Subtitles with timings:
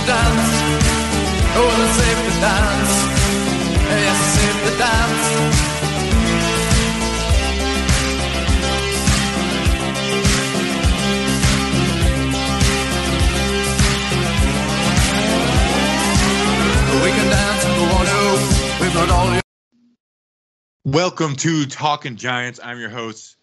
[0.00, 0.50] the dance.
[1.56, 2.92] Oh, let's save the dance.
[3.90, 5.26] Yes, save the dance.
[17.02, 18.20] We can dance if we want to.
[18.82, 19.42] We've got all your
[20.84, 22.60] Welcome to Talking Giants.
[22.62, 23.36] I'm your host,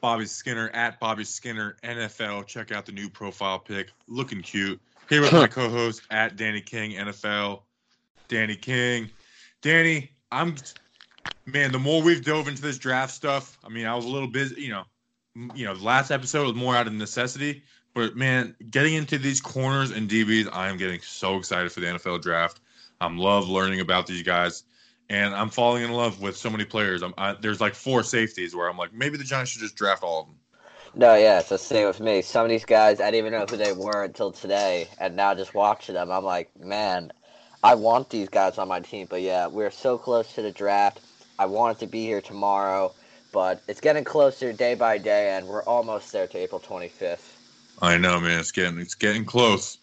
[0.00, 2.46] Bobby Skinner at Bobby Skinner NFL.
[2.46, 4.80] Check out the new profile pic, looking cute.
[5.08, 7.62] Here with my co-host at Danny King NFL.
[8.28, 9.10] Danny King,
[9.60, 10.54] Danny, I'm
[11.44, 11.70] man.
[11.72, 14.62] The more we've dove into this draft stuff, I mean, I was a little busy.
[14.62, 14.84] You know,
[15.54, 17.62] you know, the last episode was more out of necessity,
[17.94, 21.88] but man, getting into these corners and DBs, I am getting so excited for the
[21.88, 22.60] NFL draft.
[23.00, 24.64] I'm love learning about these guys
[25.12, 27.02] and I'm falling in love with so many players.
[27.02, 30.02] I'm, I, there's like four safeties where I'm like, maybe the Giants should just draft
[30.02, 30.36] all of them.
[30.94, 32.20] No, yeah, it's the same with me.
[32.20, 35.34] Some of these guys, I didn't even know who they were until today, and now
[35.34, 37.12] just watching them, I'm like, man,
[37.62, 39.06] I want these guys on my team.
[39.08, 41.00] But yeah, we're so close to the draft.
[41.38, 42.94] I wanted to be here tomorrow,
[43.32, 47.38] but it's getting closer day by day, and we're almost there to April 25th.
[47.80, 48.40] I know, man.
[48.40, 49.78] It's getting it's getting close.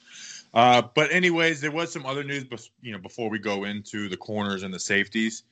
[0.53, 2.45] Uh, but anyways, there was some other news,
[2.81, 5.43] you know, before we go into the corners and the safeties.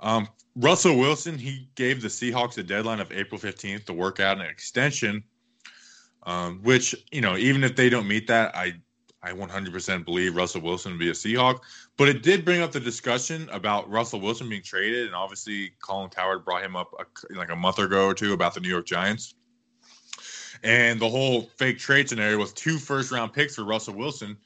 [0.00, 4.40] Um, Russell Wilson he gave the Seahawks a deadline of April 15th to work out
[4.40, 5.22] an extension,
[6.24, 8.74] um, which you know, even if they don't meet that, I
[9.22, 11.60] I 100% believe Russell Wilson will be a Seahawk.
[11.96, 16.10] But it did bring up the discussion about Russell Wilson being traded, and obviously Colin
[16.10, 18.86] Cowherd brought him up a, like a month ago or two about the New York
[18.86, 19.34] Giants
[20.62, 24.36] and the whole fake trade scenario with two first round picks for Russell Wilson.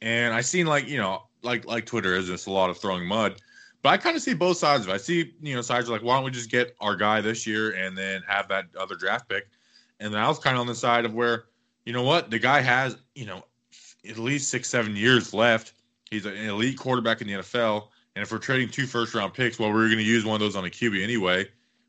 [0.00, 3.06] And I seen like you know like like Twitter is just a lot of throwing
[3.06, 3.40] mud,
[3.82, 4.94] but I kind of see both sides of it.
[4.94, 7.46] I see you know sides are like why don't we just get our guy this
[7.46, 9.48] year and then have that other draft pick,
[10.00, 11.44] and then I was kind of on the side of where
[11.84, 13.42] you know what the guy has you know
[14.08, 15.72] at least six seven years left.
[16.10, 19.58] He's an elite quarterback in the NFL, and if we're trading two first round picks,
[19.58, 21.46] well we're going to use one of those on a QB anyway.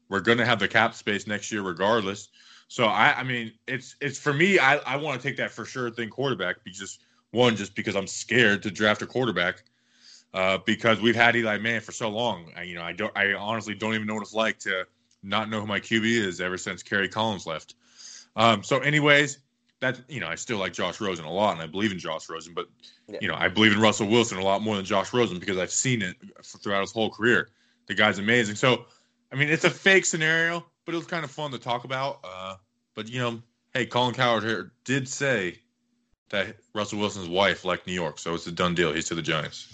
[0.09, 2.29] We're going to have the cap space next year regardless.
[2.67, 4.59] So I, I mean, it's it's for me.
[4.59, 7.00] I, I want to take that for sure thing quarterback because
[7.31, 9.63] one, just because I'm scared to draft a quarterback,
[10.34, 12.51] uh, because we've had Eli Manning for so long.
[12.56, 13.16] I, you know, I don't.
[13.17, 14.85] I honestly don't even know what it's like to
[15.23, 17.75] not know who my QB is ever since Kerry Collins left.
[18.35, 19.39] Um, so, anyways,
[19.79, 22.29] that you know, I still like Josh Rosen a lot, and I believe in Josh
[22.29, 22.68] Rosen, but
[23.07, 23.19] Yeah.
[23.22, 25.72] you know, I believe in Russell Wilson a lot more than Josh Rosen because I've
[25.72, 27.50] seen it throughout his whole career.
[27.88, 28.56] The guy's amazing.
[28.56, 28.85] So,
[29.31, 32.19] I mean, it's a fake scenario, but it was kind of fun to talk about.
[32.23, 32.56] Uh,
[32.94, 33.41] but you know,
[33.73, 35.57] hey, Colin Cowherd here did say
[36.29, 38.94] that Russell Wilson's wife liked New York, so it's a done deal.
[38.94, 39.68] He's to the Giants.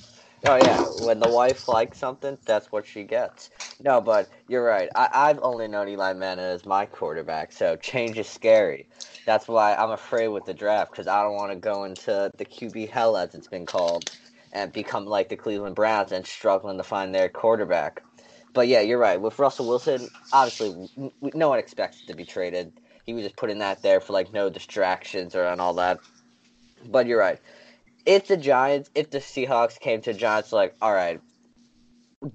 [0.47, 3.49] Oh yeah, when the wife likes something, that's what she gets.
[3.79, 4.89] No, but you're right.
[4.95, 8.87] I, I've only known Eli Manning as my quarterback, so change is scary.
[9.25, 12.45] That's why I'm afraid with the draft because I don't want to go into the
[12.45, 14.11] QB hell as it's been called
[14.51, 18.03] and become like the Cleveland Browns and struggling to find their quarterback.
[18.53, 19.19] But yeah, you're right.
[19.19, 20.87] With Russell Wilson, obviously,
[21.33, 22.79] no one expects to be traded.
[23.07, 26.01] He was just putting that there for like no distractions or and all that.
[26.85, 27.39] But you're right
[28.05, 31.19] if the Giants, if the Seahawks came to Giants, like, all right,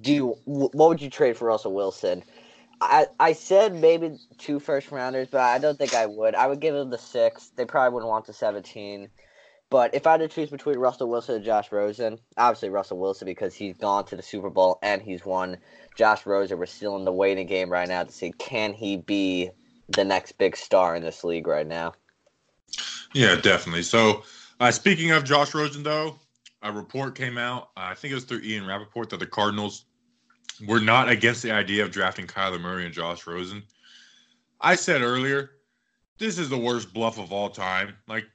[0.00, 2.22] do you, what would you trade for Russell Wilson?
[2.81, 6.34] I I said maybe two first rounders, but I don't think I would.
[6.34, 7.50] I would give them the six.
[7.56, 9.10] They probably wouldn't want the seventeen.
[9.69, 13.26] But if I had to choose between Russell Wilson and Josh Rosen, obviously Russell Wilson
[13.26, 15.59] because he's gone to the Super Bowl and he's won.
[15.97, 19.50] Josh Rosen, we're still in the waiting game right now to see can he be
[19.88, 21.92] the next big star in this league right now.
[23.12, 23.82] Yeah, definitely.
[23.82, 24.25] So,
[24.60, 26.19] uh, speaking of Josh Rosen, though,
[26.62, 27.71] a report came out.
[27.76, 29.87] Uh, I think it was through Ian Rapoport that the Cardinals
[30.66, 33.62] were not against the idea of drafting Kyler Murray and Josh Rosen.
[34.60, 35.53] I said earlier,
[36.19, 37.97] this is the worst bluff of all time.
[38.06, 38.26] Like,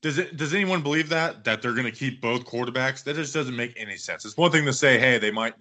[0.00, 0.36] does it?
[0.36, 3.04] Does anyone believe that that they're going to keep both quarterbacks?
[3.04, 4.24] That just doesn't make any sense.
[4.24, 5.54] It's one thing to say, hey, they might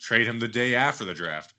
[0.00, 1.54] trade him the day after the draft,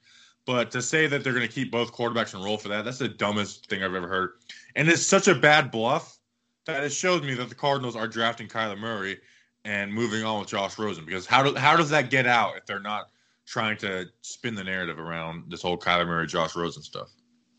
[0.46, 3.08] but to say that they're going to keep both quarterbacks and roll for that—that's the
[3.08, 4.32] dumbest thing I've ever heard.
[4.76, 6.18] And it's such a bad bluff
[6.66, 9.20] that it shows me that the Cardinals are drafting Kyler Murray
[9.66, 11.06] and moving on with Josh Rosen.
[11.06, 13.10] Because how do, how does that get out if they're not
[13.46, 17.10] trying to spin the narrative around this whole Kyler Murray Josh Rosen stuff?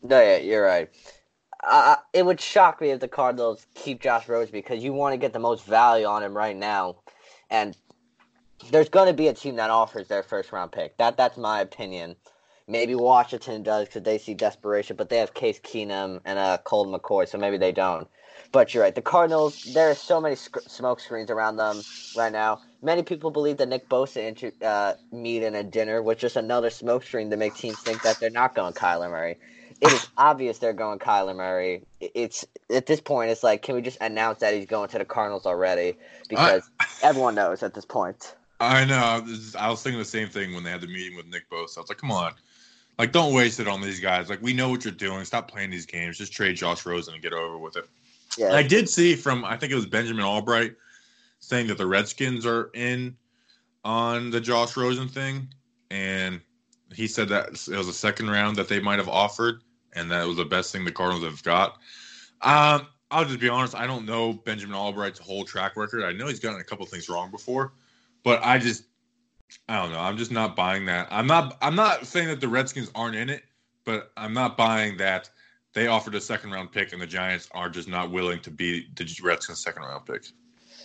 [0.01, 0.89] No, yeah, you're right.
[1.63, 5.17] Uh, it would shock me if the Cardinals keep Josh Rosen because you want to
[5.17, 6.97] get the most value on him right now,
[7.49, 7.77] and
[8.69, 10.97] there's going to be a team that offers their first round pick.
[10.97, 12.17] That that's my opinion.
[12.67, 16.87] Maybe Washington does because they see desperation, but they have Case Keenum and uh, Colt
[16.89, 18.07] McCoy, so maybe they don't.
[18.53, 18.95] But you're right.
[18.95, 21.83] The Cardinals, there are so many sc- smoke screens around them
[22.13, 22.61] right now.
[22.83, 27.03] Many people believe that Nick Bosa inter- uh, meeting a dinner was just another smoke
[27.03, 29.37] screen to make teams think that they're not going Kyler Murray.
[29.81, 31.83] It is obvious they're going Kyler Murray.
[31.99, 35.05] It's at this point, it's like, can we just announce that he's going to the
[35.05, 35.97] Cardinals already?
[36.29, 36.69] Because
[37.01, 38.35] everyone knows at this point.
[38.59, 39.25] I know.
[39.57, 41.77] I was thinking the same thing when they had the meeting with Nick Bosa.
[41.77, 42.33] I was like, come on.
[42.99, 44.29] Like, don't waste it on these guys.
[44.29, 45.25] Like, we know what you're doing.
[45.25, 46.19] Stop playing these games.
[46.19, 47.89] Just trade Josh Rosen and get over with it.
[48.37, 50.75] Yeah, I did see from I think it was Benjamin Allbright
[51.39, 53.15] saying that the Redskins are in
[53.83, 55.47] on the Josh Rosen thing,
[55.91, 56.39] and
[56.93, 59.61] he said that it was a second round that they might have offered,
[59.93, 61.77] and that was the best thing the Cardinals have got.
[62.41, 63.75] Um, I'll just be honest.
[63.75, 66.03] I don't know Benjamin Allbright's whole track record.
[66.03, 67.73] I know he's gotten a couple things wrong before,
[68.23, 68.85] but I just
[69.67, 69.99] I don't know.
[69.99, 71.07] I'm just not buying that.
[71.11, 71.57] I'm not.
[71.61, 73.43] I'm not saying that the Redskins aren't in it,
[73.85, 75.29] but I'm not buying that
[75.73, 78.87] they offered a second round pick and the Giants are just not willing to be
[78.95, 80.23] the Redskins' second round pick.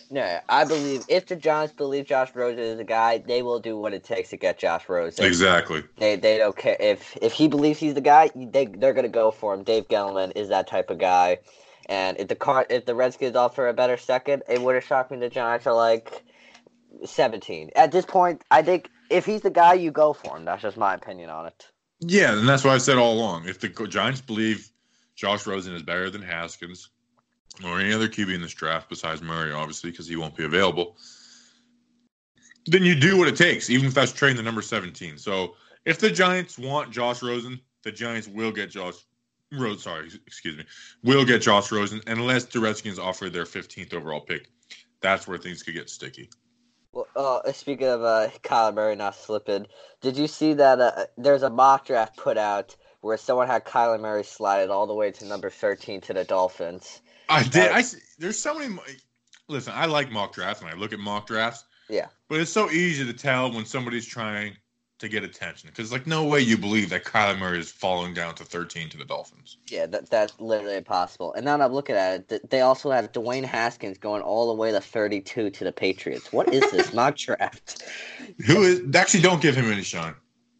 [0.09, 3.77] no, I believe if the Giants believe Josh Rosen is a guy, they will do
[3.77, 5.25] what it takes to get Josh Rosen.
[5.25, 5.83] Exactly.
[5.97, 8.31] They they don't care if if he believes he's the guy.
[8.35, 9.63] They they're gonna go for him.
[9.63, 11.39] Dave Gettleman is that type of guy.
[11.85, 15.11] And if the car if the Redskins offer a better second, it would have shocked
[15.11, 15.17] me.
[15.17, 16.23] The Giants are like
[17.05, 18.43] seventeen at this point.
[18.49, 20.45] I think if he's the guy, you go for him.
[20.45, 21.67] That's just my opinion on it.
[21.99, 23.47] Yeah, and that's what I've said all along.
[23.47, 24.71] If the Giants believe
[25.19, 26.91] Josh Rosen is better than Haskins
[27.65, 30.95] or any other QB in this draft besides Murray, obviously, because he won't be available,
[32.67, 35.17] then you do what it takes, even if that's trading the number 17.
[35.17, 38.93] So if the Giants want Josh Rosen, the Giants will get Josh
[39.51, 39.79] Rosen.
[39.79, 40.63] Sorry, excuse me,
[41.03, 44.49] will get Josh Rosen unless the Redskins offer their 15th overall pick.
[45.01, 46.29] That's where things could get sticky.
[46.93, 49.67] Well, uh, speaking of uh, Kyler Murray not slipping,
[49.99, 53.99] did you see that uh, there's a mock draft put out where someone had Kyler
[53.99, 57.01] Murray slided all the way to number 13 to the Dolphins?
[57.27, 57.71] I did.
[57.71, 57.83] Uh, I
[58.17, 58.75] there's so many.
[59.47, 61.63] Listen, I like mock drafts and I look at mock drafts.
[61.89, 62.07] Yeah.
[62.27, 64.55] But it's so easy to tell when somebody's trying
[64.99, 68.35] to get attention because like no way you believe that Kyler Murray is falling down
[68.35, 69.57] to 13 to the Dolphins.
[69.69, 71.33] Yeah, that, that's literally impossible.
[71.33, 74.53] And now that I'm looking at it, they also have Dwayne Haskins going all the
[74.53, 76.33] way to 32 to the Patriots.
[76.33, 77.83] What is this mock draft?
[78.45, 80.15] Who is actually don't give him any shine.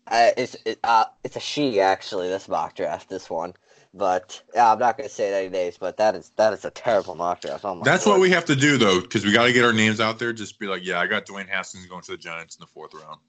[0.10, 2.28] Uh, it's it, uh, it's a she actually.
[2.28, 3.54] This mock draft, this one.
[3.94, 5.78] But uh, I'm not going to say any names.
[5.80, 7.64] But that is that is a terrible mock draft.
[7.64, 10.00] Oh That's what we have to do though because we got to get our names
[10.00, 10.34] out there.
[10.34, 12.94] Just be like, yeah, I got Dwayne Haskins going to the Giants in the fourth
[12.94, 13.20] round.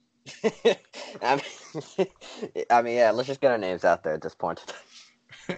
[1.21, 2.07] I mean,
[2.69, 3.11] I mean, yeah.
[3.11, 4.59] Let's just get our names out there at this point.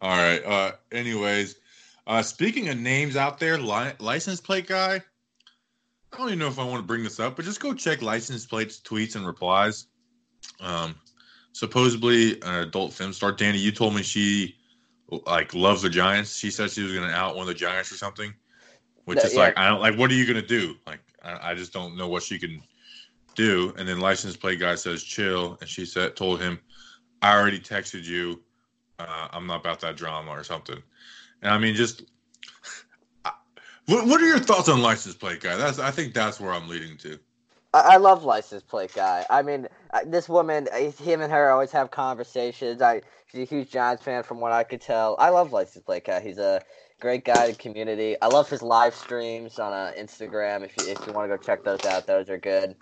[0.00, 0.44] All right.
[0.44, 1.56] Uh, anyways,
[2.06, 5.02] uh, speaking of names out there, li- license plate guy.
[6.12, 8.00] I don't even know if I want to bring this up, but just go check
[8.00, 9.86] license plates, tweets, and replies.
[10.60, 10.94] Um,
[11.52, 14.56] supposedly, an adult film star, Danny, you told me she
[15.26, 16.36] like loves the Giants.
[16.36, 18.32] She said she was going to out one of the Giants or something,
[19.04, 19.40] which No, is yeah.
[19.40, 19.96] like I don't like.
[19.98, 20.74] What are you going to do?
[20.86, 22.62] Like I, I just don't know what she can
[23.34, 23.74] do.
[23.76, 26.58] And then license plate guy says chill, and she said told him,
[27.22, 28.42] I already texted you.
[28.98, 30.80] Uh, I'm not about that drama or something.
[31.42, 32.02] And I mean, just
[33.24, 33.32] I-
[33.86, 35.56] what what are your thoughts on license plate guy?
[35.56, 37.18] That's I think that's where I'm leading to.
[37.74, 39.26] I, I love license plate guy.
[39.28, 39.66] I mean,
[40.06, 42.80] this woman, uh, him and her always have conversations.
[42.80, 45.16] I she's a huge Giants fan, from what I could tell.
[45.18, 46.20] I love license plate guy.
[46.20, 46.62] He's a
[47.00, 48.16] great guy in community.
[48.22, 50.64] I love his live streams on uh, Instagram.
[50.64, 52.76] If you if you want to go check those out, those are good.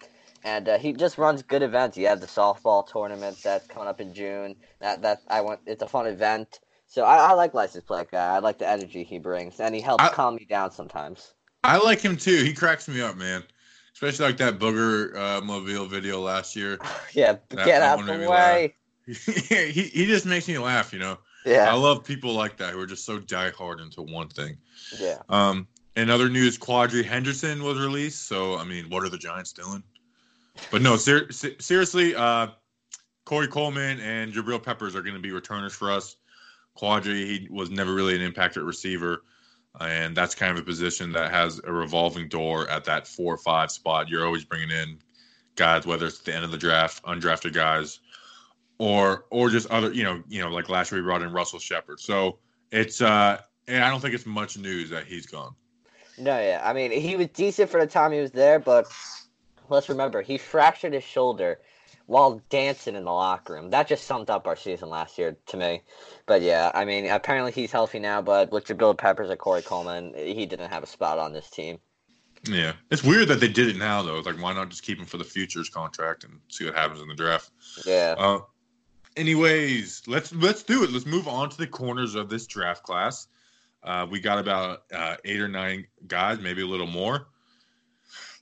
[0.44, 1.96] And uh, he just runs good events.
[1.96, 4.56] He had the softball tournament that's coming up in June.
[4.80, 5.60] That that I want.
[5.66, 6.60] It's a fun event.
[6.86, 8.34] So I, I like license plate guy.
[8.34, 11.32] I like the energy he brings, and he helps I- calm me down sometimes.
[11.64, 12.42] I like him too.
[12.42, 13.44] He cracks me up, man.
[13.94, 16.78] Especially like that booger uh, mobile video last year.
[17.12, 18.74] Yeah, That- get that out the way.
[19.06, 20.92] he he just makes me laugh.
[20.92, 21.70] You know, Yeah.
[21.70, 24.56] I love people like that who are just so diehard into one thing.
[24.98, 25.18] yeah.
[25.28, 28.26] Um, in other news, Quadree Henderson was released.
[28.26, 29.82] So, I mean, what are the Giants doing?
[30.70, 32.46] But no, ser- se- seriously, uh,
[33.26, 36.16] Corey Coleman and Jabril Peppers are going to be returners for us.
[36.78, 39.24] Quadree, he was never really an impacted receiver.
[39.80, 43.38] And that's kind of a position that has a revolving door at that four or
[43.38, 44.08] five spot.
[44.08, 44.98] You're always bringing in
[45.56, 48.00] guys, whether it's the end of the draft, undrafted guys,
[48.78, 51.58] or or just other, you know, you know, like last year we brought in Russell
[51.58, 52.00] Shepard.
[52.00, 52.38] So
[52.70, 55.54] it's uh, and I don't think it's much news that he's gone.
[56.18, 56.60] No, yeah.
[56.62, 58.86] I mean, he was decent for the time he was there, but
[59.68, 61.60] let's remember he fractured his shoulder
[62.06, 63.70] while dancing in the locker room.
[63.70, 65.82] That just summed up our season last year to me.
[66.26, 68.22] But yeah, I mean, apparently he's healthy now.
[68.22, 71.78] But with Jabril Peppers and Corey Coleman, he didn't have a spot on this team.
[72.48, 74.18] Yeah, it's weird that they did it now though.
[74.20, 77.08] Like, why not just keep him for the futures contract and see what happens in
[77.08, 77.50] the draft?
[77.86, 78.40] Yeah, Uh,
[79.16, 80.90] Anyways, let's let's do it.
[80.90, 83.26] Let's move on to the corners of this draft class.
[83.82, 87.26] Uh, we got about uh, eight or nine guys, maybe a little more.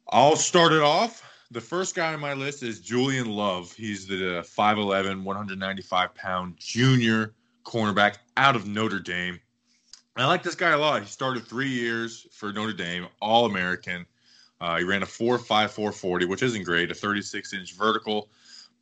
[0.09, 1.25] I'll start it off.
[1.53, 3.73] The first guy on my list is Julian Love.
[3.73, 9.41] He's the 5'11, 195 pound junior cornerback out of Notre Dame.
[10.15, 11.03] I like this guy a lot.
[11.03, 14.07] He started three years for Notre Dame, All American.
[14.61, 18.29] Uh, he ran a 4.5440, which isn't great, a 36 inch vertical,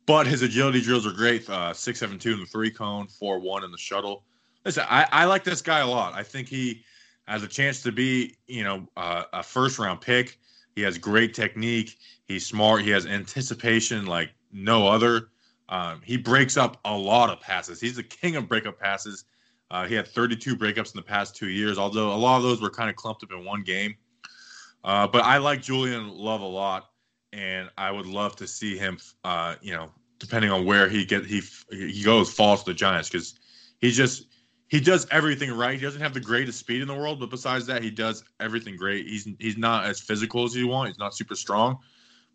[0.05, 1.49] but his agility drills are great.
[1.49, 4.25] Uh, 6.72 in the three cone, 4.1 in the shuttle.
[4.63, 6.13] Listen, I, I like this guy a lot.
[6.13, 6.83] I think he
[7.27, 10.37] has a chance to be, you know, uh, a first round pick.
[10.79, 11.97] He has great technique.
[12.23, 12.83] He's smart.
[12.83, 15.27] He has anticipation like no other.
[15.67, 17.81] Um, he breaks up a lot of passes.
[17.81, 19.25] He's the king of breakup passes.
[19.69, 22.61] Uh, he had 32 breakups in the past two years, although a lot of those
[22.61, 23.93] were kind of clumped up in one game.
[24.85, 26.91] Uh, but I like Julian Love a lot,
[27.33, 28.99] and I would love to see him.
[29.25, 33.09] Uh, you know, depending on where he get he he goes, fall to the Giants
[33.09, 33.37] because
[33.79, 34.27] he just
[34.69, 35.77] he does everything right.
[35.77, 38.77] He doesn't have the greatest speed in the world, but besides that, he does everything
[38.77, 39.07] great.
[39.07, 40.89] He's he's not as physical as you want.
[40.89, 41.79] He's not super strong,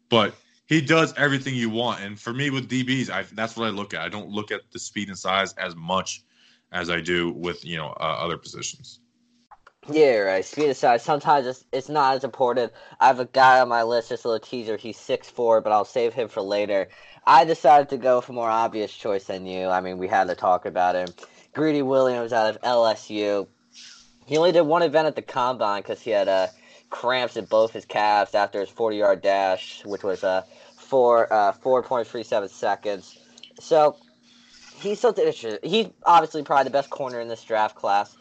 [0.08, 0.34] but
[0.66, 2.02] he does everything you want.
[2.02, 4.00] And for me with DBs, I that's what I look at.
[4.00, 6.24] I don't look at the speed and size as much
[6.72, 8.98] as I do with you know uh, other positions.
[9.88, 10.44] Yeah, right.
[10.44, 11.02] Speed and size.
[11.02, 12.72] sometimes it's, it's not as important.
[13.00, 14.76] I have a guy on my list, just a little teaser.
[14.76, 16.88] He's six four, but I'll save him for later.
[17.26, 19.68] I decided to go for more obvious choice than you.
[19.68, 21.08] I mean, we had to talk about him.
[21.54, 23.46] Greedy Williams out of LSU.
[24.26, 26.49] He only did one event at the combine because he had uh,
[26.90, 30.42] cramps in both his calves after his 40 yard dash, which was uh,
[30.76, 33.18] four uh, 4.37 seconds.
[33.61, 33.96] So
[34.76, 35.58] he's something interesting.
[35.62, 38.16] He's obviously probably the best corner in this draft class.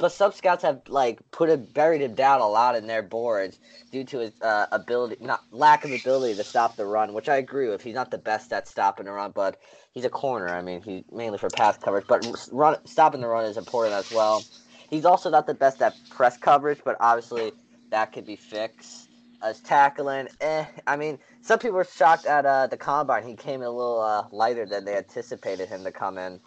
[0.00, 3.58] But some scouts have like put him, buried him down a lot in their boards
[3.92, 7.36] due to his uh, ability, not lack of ability to stop the run, which I
[7.36, 7.82] agree with.
[7.82, 9.58] He's not the best at stopping the run, but
[9.92, 10.48] he's a corner.
[10.48, 14.10] I mean, he's mainly for pass coverage, but run, stopping the run is important as
[14.10, 14.42] well.
[14.90, 17.52] He's also not the best at press coverage, but obviously
[17.90, 19.08] that could be fixed.
[19.42, 20.64] As tackling, eh.
[20.86, 23.24] I mean, some people were shocked at uh, the combine.
[23.24, 26.40] He came in a little uh, lighter than they anticipated him to come in.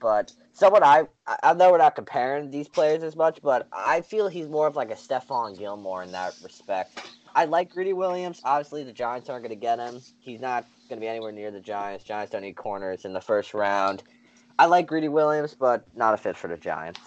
[0.00, 1.06] But someone I
[1.42, 4.76] I know we're not comparing these players as much, but I feel he's more of
[4.76, 7.00] like a Stephon Gilmore in that respect.
[7.34, 8.40] I like Greedy Williams.
[8.44, 10.00] Obviously, the Giants aren't going to get him.
[10.20, 12.04] He's not going to be anywhere near the Giants.
[12.04, 14.02] Giants don't need corners in the first round.
[14.58, 17.00] I like Greedy Williams, but not a fit for the Giants.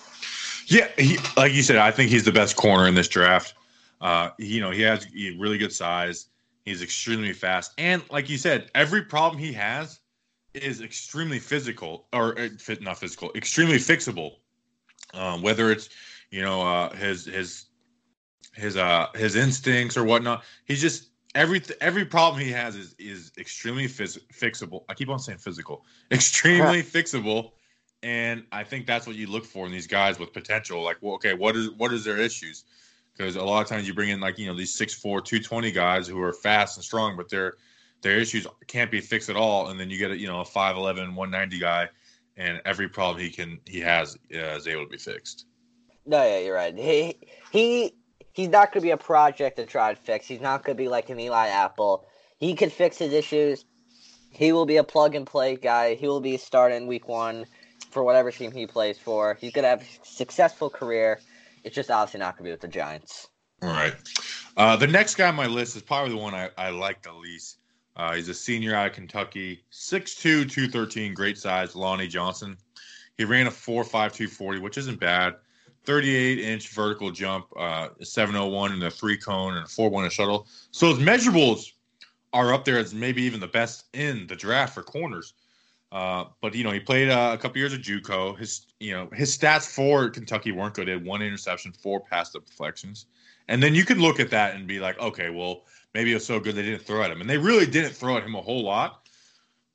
[0.67, 3.55] Yeah, he, like you said, I think he's the best corner in this draft.
[4.01, 6.27] Uh, you know, he has really good size.
[6.63, 10.00] He's extremely fast, and like you said, every problem he has
[10.53, 12.49] is extremely physical or uh,
[12.81, 14.37] not physical, extremely fixable.
[15.13, 15.89] Um, whether it's
[16.29, 17.65] you know uh, his his
[18.55, 23.31] his uh his instincts or whatnot, he's just every every problem he has is is
[23.37, 24.83] extremely phys- fixable.
[24.89, 27.51] I keep on saying physical, extremely fixable,
[28.03, 30.83] and I think that's what you look for in these guys with potential.
[30.83, 32.65] Like, well, okay, what is what is their issues?
[33.15, 36.07] Because a lot of times you bring in like you know these 6'4", 220 guys
[36.07, 37.55] who are fast and strong, but they're
[38.01, 40.45] their issues can't be fixed at all, and then you get a you know a
[40.45, 41.89] 5'11", 190 guy,
[42.37, 45.45] and every problem he can he has uh, is able to be fixed.
[46.05, 46.77] No, yeah, you're right.
[46.77, 47.17] He
[47.51, 47.93] he
[48.33, 50.27] he's not going to be a project to try and fix.
[50.27, 52.07] He's not going to be like an Eli Apple.
[52.37, 53.65] He can fix his issues.
[54.31, 55.95] He will be a plug and play guy.
[55.95, 57.45] He will be starting week one
[57.91, 59.37] for whatever team he plays for.
[59.39, 61.19] He's going to have a successful career.
[61.63, 63.27] It's just obviously not going to be with the Giants.
[63.61, 63.93] All right.
[64.55, 67.13] Uh, the next guy on my list is probably the one I, I like the
[67.13, 67.57] least.
[67.99, 72.55] Uh, he's a senior out of Kentucky, 6'2", 213, great size, Lonnie Johnson.
[73.17, 75.35] He ran a 4'5", 240, which isn't bad.
[75.83, 80.47] 38 inch vertical jump, uh, 701 in the three cone and a 4 1 shuttle.
[80.71, 81.73] So his measurables
[82.31, 85.33] are up there as maybe even the best in the draft for corners.
[85.91, 88.37] Uh, but you know, he played uh, a couple years of JUCO.
[88.39, 90.87] His you know his stats for Kentucky weren't good.
[90.87, 93.07] He had one interception, four pass deflections,
[93.49, 95.63] and then you could look at that and be like, okay, well
[95.93, 98.17] maybe it was so good they didn't throw at him, and they really didn't throw
[98.17, 99.08] at him a whole lot.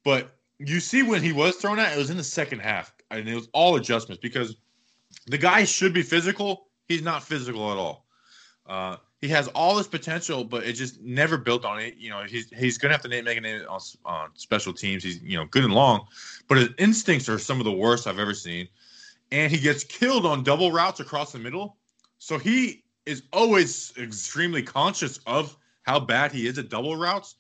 [0.05, 3.29] But you see when he was thrown at, it was in the second half, and
[3.29, 4.57] it was all adjustments because
[5.27, 6.69] the guy should be physical.
[6.89, 8.07] He's not physical at all.
[8.67, 11.97] Uh, he has all this potential, but it just never built on it.
[11.97, 15.03] You know, he's he's gonna have to make a name on, on special teams.
[15.03, 16.07] He's you know good and long,
[16.47, 18.69] but his instincts are some of the worst I've ever seen.
[19.33, 21.79] And he gets killed on double routes across the middle,
[22.19, 27.37] so he is always extremely conscious of how bad he is at double routes.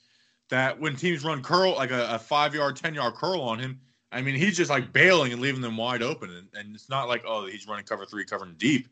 [0.50, 3.80] That when teams run curl like a, a five yard, ten yard curl on him,
[4.12, 6.30] I mean, he's just like bailing and leaving them wide open.
[6.30, 8.88] And, and, it's not like, oh, he's running cover three, covering deep.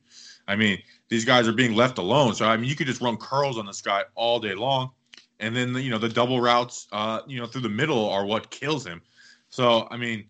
[0.48, 2.34] I mean, these guys are being left alone.
[2.34, 4.90] So, I mean, you could just run curls on this guy all day long.
[5.38, 8.50] And then, you know, the double routes, uh, you know, through the middle are what
[8.50, 9.00] kills him.
[9.48, 10.24] So, I mean,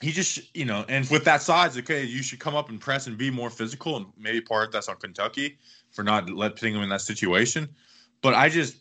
[0.00, 3.06] he just, you know, and with that size, okay, you should come up and press
[3.06, 3.96] and be more physical.
[3.96, 5.58] And maybe part of that's on Kentucky
[5.90, 7.68] for not letting him in that situation.
[8.22, 8.76] But I just,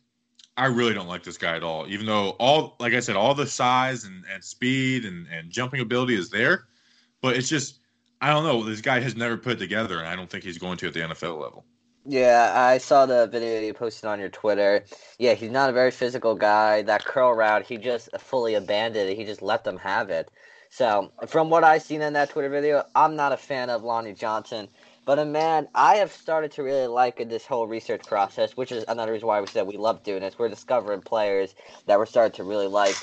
[0.56, 1.88] I really don't like this guy at all.
[1.88, 5.82] Even though all, like I said, all the size and, and speed and, and jumping
[5.82, 6.66] ability is there,
[7.22, 7.80] but it's just,
[8.22, 8.64] I don't know.
[8.64, 11.00] This guy has never put together, and I don't think he's going to at the
[11.00, 11.66] NFL level.
[12.06, 14.86] Yeah, I saw the video you posted on your Twitter.
[15.20, 16.82] Yeah, he's not a very physical guy.
[16.82, 19.18] That curl route, he just fully abandoned it.
[19.18, 20.32] He just let them have it.
[20.70, 24.14] So, from what I've seen in that Twitter video, I'm not a fan of Lonnie
[24.14, 24.70] Johnson.
[25.06, 28.86] But a man, I have started to really like this whole research process, which is
[28.88, 30.38] another reason why we said we love doing this.
[30.38, 31.56] We're discovering players
[31.88, 32.96] that we're starting to really like.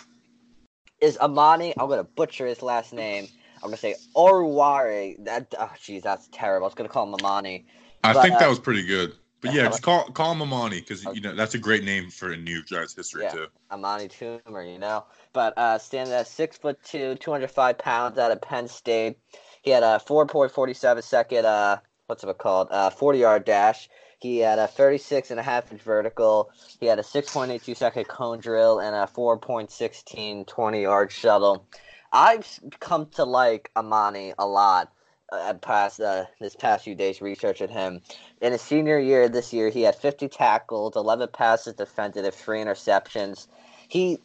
[1.00, 1.74] Is Amani?
[1.78, 3.28] I'm gonna butcher his last name.
[3.62, 5.24] I'm gonna say Oruware.
[5.24, 6.66] That oh jeez, that's terrible.
[6.66, 7.66] I was gonna call him Amani.
[8.04, 9.14] I But, think uh, that was pretty good.
[9.40, 12.32] But yeah, just call call him Amani because you know that's a great name for
[12.32, 13.32] a New Giants history Yeah.
[13.32, 13.46] too.
[13.70, 15.04] Amani Toomer, you know.
[15.32, 19.18] But uh, standing at six foot two, two hundred five pounds out of Penn State.
[19.62, 21.78] He had a four point forty seven second uh
[22.08, 22.68] what's it called?
[22.70, 23.88] Uh forty yard dash.
[24.20, 26.50] He had a 36 and a half inch vertical.
[26.80, 31.68] He had a 6.82 second cone drill and a 4.16 20 yard shuttle.
[32.12, 34.92] I've come to like Amani a lot
[35.30, 38.00] uh, past uh, this past few days researching him.
[38.40, 42.58] In his senior year this year, he had 50 tackles, 11 passes defended, and three
[42.60, 43.46] interceptions.
[43.88, 44.18] He,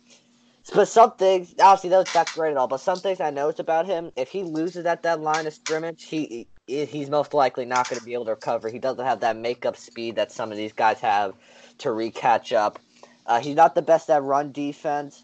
[0.74, 3.86] but some things, obviously those that's great at all, but some things I noticed about
[3.86, 8.00] him, if he loses at that line of scrimmage, he- he's most likely not going
[8.00, 8.70] to be able to recover.
[8.70, 11.34] He doesn't have that makeup speed that some of these guys have
[11.80, 12.80] to re-catch up.
[13.26, 15.24] Uh, he's not the best at run defense.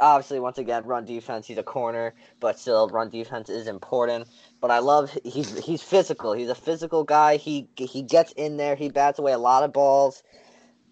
[0.00, 1.46] Obviously, once again, run defense.
[1.46, 4.26] He's a corner, but still, run defense is important.
[4.60, 6.32] But I love he's he's physical.
[6.32, 7.36] He's a physical guy.
[7.36, 8.74] He he gets in there.
[8.74, 10.22] He bats away a lot of balls.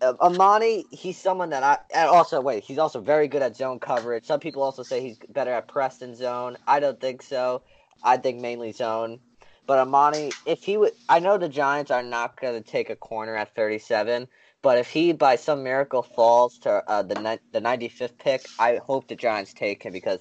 [0.02, 2.62] Uh, Amani, he's someone that I and also wait.
[2.62, 4.26] He's also very good at zone coverage.
[4.26, 6.58] Some people also say he's better at press zone.
[6.66, 7.62] I don't think so.
[8.02, 9.20] I think mainly zone.
[9.66, 12.96] But Amani, if he would, I know the Giants are not going to take a
[12.96, 14.26] corner at 37.
[14.62, 18.76] But if he, by some miracle, falls to uh, the ni- the 95th pick, I
[18.76, 20.18] hope the Giants take him because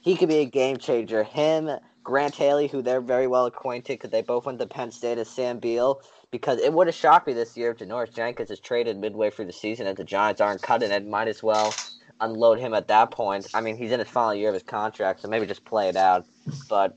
[0.00, 1.24] he could be a game changer.
[1.24, 1.70] Him,
[2.02, 5.28] Grant Haley, who they're very well acquainted because they both went to Penn State as
[5.28, 6.00] Sam Beal.
[6.30, 9.44] Because it would have shocked me this year if Janoris Jenkins is traded midway through
[9.44, 11.06] the season and the Giants aren't cutting it.
[11.06, 11.74] Might as well
[12.20, 13.46] unload him at that point.
[13.52, 15.96] I mean, he's in his final year of his contract, so maybe just play it
[15.96, 16.24] out.
[16.68, 16.96] But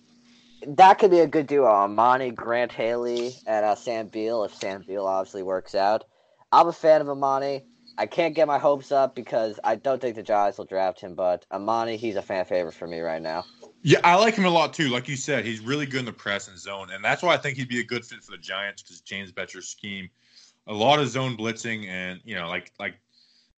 [0.68, 4.44] that could be a good duo: Amani, Grant Haley, and uh, Sam Beal.
[4.44, 6.06] If Sam Beal obviously works out,
[6.52, 7.64] I'm a fan of Amani.
[7.98, 11.16] I can't get my hopes up because I don't think the Giants will draft him,
[11.16, 13.46] but Amani, he's a fan favorite for me right now.
[13.84, 14.90] Yeah, I like him a lot too.
[14.90, 17.38] Like you said, he's really good in the press and zone, and that's why I
[17.38, 20.10] think he'd be a good fit for the Giants because James Bettcher's scheme,
[20.68, 22.96] a lot of zone blitzing, and you know, like like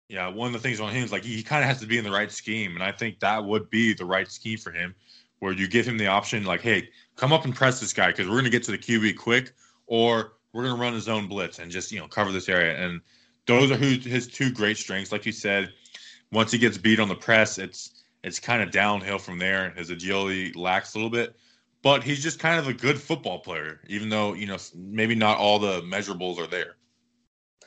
[0.09, 1.97] yeah, one of the things on him is like he kind of has to be
[1.97, 4.93] in the right scheme, and I think that would be the right scheme for him,
[5.39, 8.27] where you give him the option like, hey, come up and press this guy because
[8.27, 9.53] we're gonna get to the QB quick,
[9.85, 13.01] or we're gonna run his own blitz and just you know cover this area, and
[13.45, 15.11] those are who his two great strengths.
[15.11, 15.73] Like you said,
[16.31, 19.71] once he gets beat on the press, it's it's kind of downhill from there.
[19.71, 21.35] His agility lacks a little bit,
[21.81, 25.37] but he's just kind of a good football player, even though you know maybe not
[25.37, 26.75] all the measurables are there.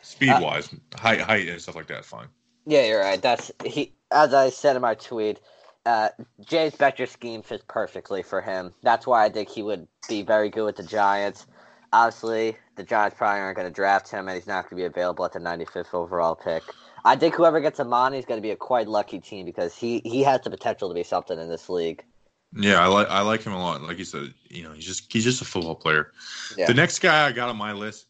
[0.02, 2.28] Speed uh, wise, height, height, and stuff like that, fine.
[2.66, 3.20] Yeah, you're right.
[3.20, 3.92] That's he.
[4.12, 5.38] As I said in my tweet,
[5.87, 6.09] uh,
[6.45, 8.73] James Bettcher's scheme fits perfectly for him.
[8.83, 11.47] That's why I think he would be very good with the Giants.
[11.93, 14.85] Obviously, the Giants probably aren't going to draft him, and he's not going to be
[14.85, 16.62] available at the 95th overall pick.
[17.05, 20.01] I think whoever gets Amani is going to be a quite lucky team because he,
[20.05, 22.05] he has the potential to be something in this league.
[22.53, 23.81] Yeah, I like I like him a lot.
[23.83, 26.11] Like you said, you know, he's just he's just a football player.
[26.57, 26.66] Yeah.
[26.66, 28.07] The next guy I got on my list,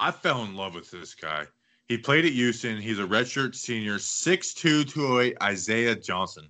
[0.00, 1.44] I fell in love with this guy.
[1.86, 2.80] He played at Houston.
[2.80, 6.48] He's a redshirt senior, 6'2", 208, Isaiah Johnson.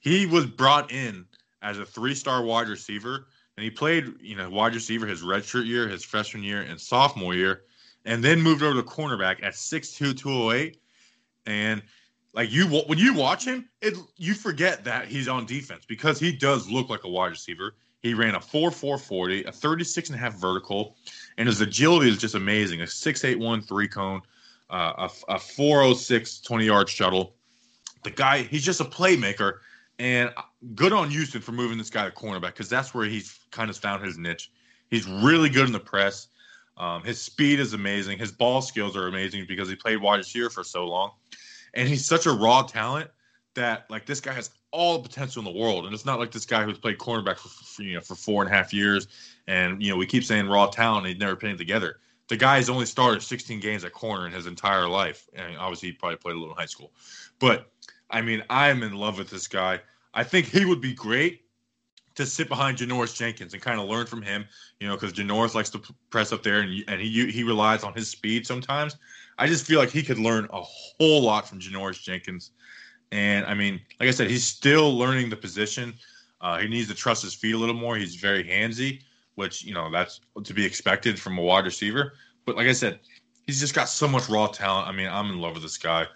[0.00, 1.26] He was brought in
[1.62, 5.88] as a three-star wide receiver, and he played, you know, wide receiver his redshirt year,
[5.88, 7.62] his freshman year, and sophomore year,
[8.04, 10.80] and then moved over to cornerback at 6'2", 208.
[11.46, 11.82] And
[12.34, 16.30] like you, when you watch him, it you forget that he's on defense because he
[16.30, 17.74] does look like a wide receiver.
[18.00, 20.96] He ran a 4.440, a 36 and a half vertical,
[21.36, 22.80] and his agility is just amazing.
[22.82, 24.22] A 6.81 three cone,
[24.70, 27.34] uh, a, a 4.06 20 yard shuttle.
[28.04, 29.54] The guy, he's just a playmaker,
[29.98, 30.30] and
[30.74, 33.76] good on Houston for moving this guy to cornerback because that's where he's kind of
[33.76, 34.50] found his niche.
[34.90, 36.28] He's really good in the press.
[36.76, 38.18] Um, his speed is amazing.
[38.18, 41.10] His ball skills are amazing because he played wide receiver for so long,
[41.74, 43.10] and he's such a raw talent
[43.54, 45.86] that like this guy has all the potential in the world.
[45.86, 48.42] And it's not like this guy who's played cornerback for, for you know for four
[48.42, 49.08] and a half years,
[49.48, 51.06] and you know we keep saying raw talent.
[51.06, 51.98] He's never it together.
[52.28, 55.92] The guy's only started 16 games at corner in his entire life, and obviously he
[55.94, 56.92] probably played a little in high school.
[57.38, 57.70] But
[58.10, 59.80] I mean, I'm in love with this guy.
[60.14, 61.42] I think he would be great
[62.14, 64.44] to sit behind Janoris Jenkins and kind of learn from him,
[64.80, 67.94] you know, because Janoris likes to press up there and and he he relies on
[67.94, 68.96] his speed sometimes.
[69.38, 72.50] I just feel like he could learn a whole lot from Janoris Jenkins.
[73.12, 75.94] And I mean, like I said, he's still learning the position.
[76.40, 77.96] Uh, he needs to trust his feet a little more.
[77.96, 79.02] He's very handsy,
[79.36, 82.14] which you know that's to be expected from a wide receiver.
[82.44, 82.98] But like I said,
[83.46, 84.88] he's just got so much raw talent.
[84.88, 86.06] I mean, I'm in love with this guy,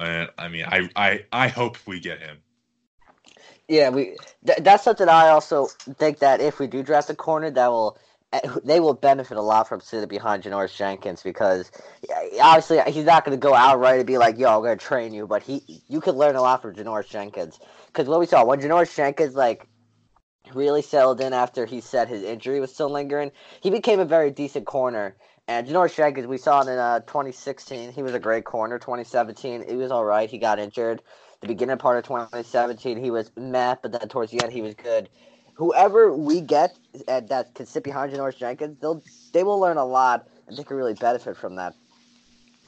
[0.00, 2.38] and I mean, I I I hope we get him.
[3.68, 4.16] Yeah, we.
[4.44, 7.98] Th- that's something I also think that if we do draft a corner, that will
[8.32, 11.70] eh, they will benefit a lot from sitting behind Janoris Jenkins because
[12.40, 15.12] obviously he's not going to go outright and be like, "Yo, I'm going to train
[15.12, 18.44] you," but he you could learn a lot from Janoris Jenkins because what we saw
[18.44, 19.68] when Janoris Jenkins like
[20.54, 23.30] really settled in after he said his injury was still lingering,
[23.62, 25.16] he became a very decent corner.
[25.50, 27.92] And Janoris Jenkins, we saw in uh, 2016.
[27.92, 28.78] He was a great corner.
[28.78, 30.30] 2017, he was all right.
[30.30, 31.02] He got injured
[31.40, 34.74] the beginning part of 2017, he was meh, but then towards the end, he was
[34.74, 35.08] good.
[35.54, 36.76] Whoever we get
[37.08, 40.64] at, that can sit behind Janoris Jenkins, they'll they will learn a lot and they
[40.64, 41.74] can really benefit from that.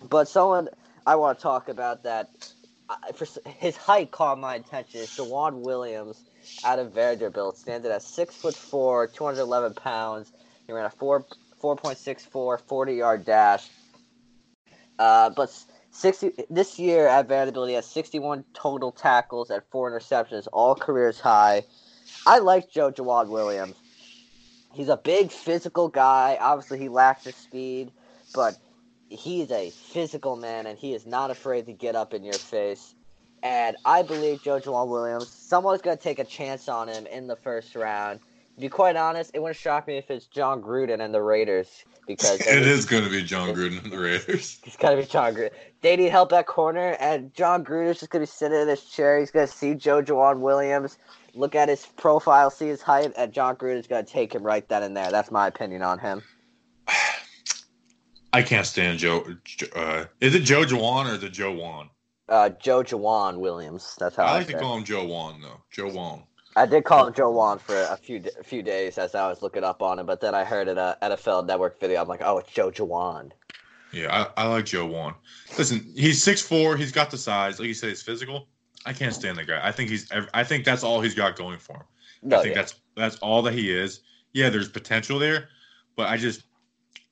[0.08, 0.68] But someone
[1.06, 2.30] I want to talk about that
[3.14, 6.22] for his height caught my attention is Joejuan Williams
[6.64, 10.32] out of Vanderbilt, standing at six foot four, 211 pounds.
[10.66, 11.24] He ran a four
[11.62, 13.68] 4.64 40 yard dash.
[14.98, 15.52] Uh, but
[15.90, 21.20] 60 this year at Vanderbilt he has 61 total tackles at four interceptions, all careers
[21.20, 21.62] high.
[22.26, 23.76] I like Joe Jawad Williams.
[24.72, 26.38] He's a big physical guy.
[26.40, 27.92] Obviously he lacks the speed,
[28.34, 28.56] but
[29.08, 32.34] he is a physical man and he is not afraid to get up in your
[32.34, 32.94] face.
[33.42, 37.36] And I believe Joe Jawad Williams, someone's gonna take a chance on him in the
[37.36, 38.20] first round.
[38.56, 41.84] To be quite honest, it wouldn't shock me if it's Jon Gruden and the Raiders
[42.06, 44.60] because it is going to be Jon Gruden and the Raiders.
[44.66, 45.50] It's got to be Jon Gruden.
[45.80, 48.84] They need help at corner, and Jon Gruden's just going to be sitting in his
[48.84, 49.18] chair.
[49.18, 50.98] He's going to see Joe Jawad Williams,
[51.34, 54.68] look at his profile, see his height, and Jon Gruden's going to take him right
[54.68, 55.10] then and there.
[55.10, 56.22] That's my opinion on him.
[58.34, 59.24] I can't stand Joe.
[59.74, 61.88] Uh, is it Joe Jawan or is it Joe Wan?
[62.28, 63.96] Uh, Joe Jawan Williams.
[63.98, 65.60] That's how I, I like to call him Joe Wan though.
[65.70, 66.22] Joe Wan.
[66.56, 69.42] I did call him Joe Juan for a few a few days as I was
[69.42, 72.00] looking up on him, but then I heard it a NFL Network video.
[72.00, 73.32] I'm like, oh, it's Joe Jawan.
[73.92, 75.14] Yeah, I, I like Joe Juan.
[75.58, 76.76] Listen, he's six four.
[76.76, 77.58] He's got the size.
[77.58, 78.48] Like you said, he's physical.
[78.84, 79.60] I can't stand the guy.
[79.62, 80.10] I think he's.
[80.34, 81.82] I think that's all he's got going for him.
[82.22, 82.62] No, I think yeah.
[82.62, 84.00] that's that's all that he is.
[84.32, 85.48] Yeah, there's potential there,
[85.96, 86.42] but I just,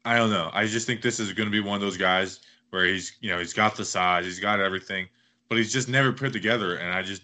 [0.04, 0.50] I don't know.
[0.52, 3.30] I just think this is going to be one of those guys where he's, you
[3.30, 5.06] know, he's got the size, he's got everything,
[5.48, 6.76] but he's just never put together.
[6.76, 7.22] And I just,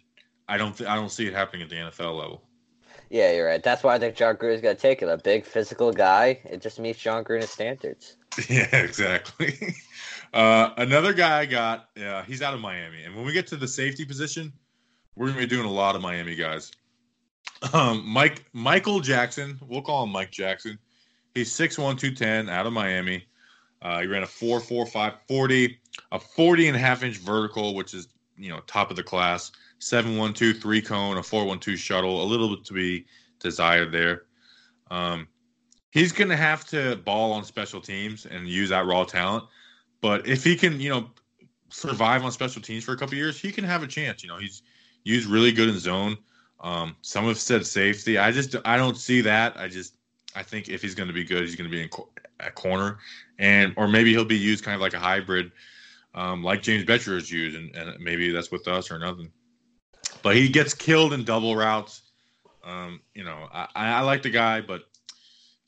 [0.49, 2.43] I don't th- I don't see it happening at the NFL level.
[3.11, 3.63] Yeah, you're right.
[3.63, 5.09] That's why I think Jon Gruden's going to take it.
[5.09, 6.41] A big physical guy.
[6.45, 8.17] It just meets Jon Gruden's standards.
[8.51, 9.75] Yeah, exactly.
[10.35, 13.05] Uh, another guy I got, uh, he's out of Miami.
[13.05, 14.53] And when we get to the safety position,
[15.15, 16.73] we're going to be doing a lot of Miami guys.
[17.73, 20.79] Um, Mike Michael Jackson, we'll call him Mike Jackson.
[21.35, 23.25] He's 6'1, 210 out of Miami.
[23.81, 25.79] Uh, he ran a 4.45 40,
[26.13, 29.53] a 40 and a half inch vertical, which is, you know, top of the class.
[29.79, 33.07] Seven one two three cone, a four one two shuttle, a little bit to be
[33.41, 34.23] desired there.
[34.91, 35.29] Um,
[35.91, 39.45] he's going to have to ball on special teams and use that raw talent.
[40.01, 41.11] But if he can, you know,
[41.71, 44.23] survive on special teams for a couple years, he can have a chance.
[44.23, 44.62] You know, he's
[45.05, 46.17] used really good in zone.
[46.61, 48.19] Um, some have said safety.
[48.19, 49.59] I just I don't see that.
[49.59, 49.97] I just
[50.35, 51.91] I think if he's going to be good, he's going to be in
[52.41, 52.99] at corner,
[53.39, 55.53] and or maybe he'll be used kind of like a hybrid,
[56.15, 59.31] um, like James Bettcher is used, and, and maybe that's with us or nothing
[60.27, 62.03] but he gets killed in double routes.
[62.65, 64.83] Um, you know, I, I like the guy, but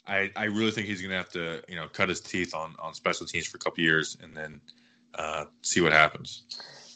[0.04, 2.92] I I really think he's gonna have to you know cut his teeth on on
[2.92, 4.60] special teams for a couple years and then
[5.14, 6.42] uh, see what happens.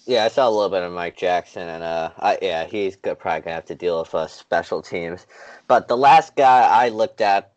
[0.06, 3.20] Yeah, I saw a little bit of Mike Jackson, and uh, I, yeah, he's good,
[3.20, 5.24] probably gonna have to deal with uh, special teams.
[5.68, 7.52] But the last guy I looked at,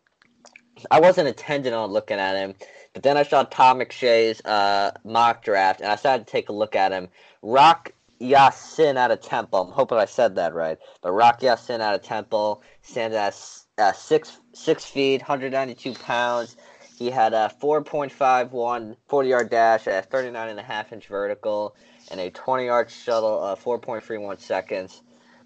[0.88, 2.54] I wasn't intending on looking at him,
[2.92, 6.52] but then I saw Todd McShay's uh, mock draft, and I decided to take a
[6.52, 7.08] look at him.
[7.42, 9.62] Rock Ya-Sin out of Temple.
[9.62, 10.78] I'm hoping I said that right.
[11.02, 16.56] But Rock Ya-Sin out of Temple stands at uh, six six feet, 192 pounds.
[16.96, 21.76] He had a 4.51 40 yard dash at 39 and a half inch vertical
[22.10, 25.02] and a 20 yard shuttle of 4.31 seconds.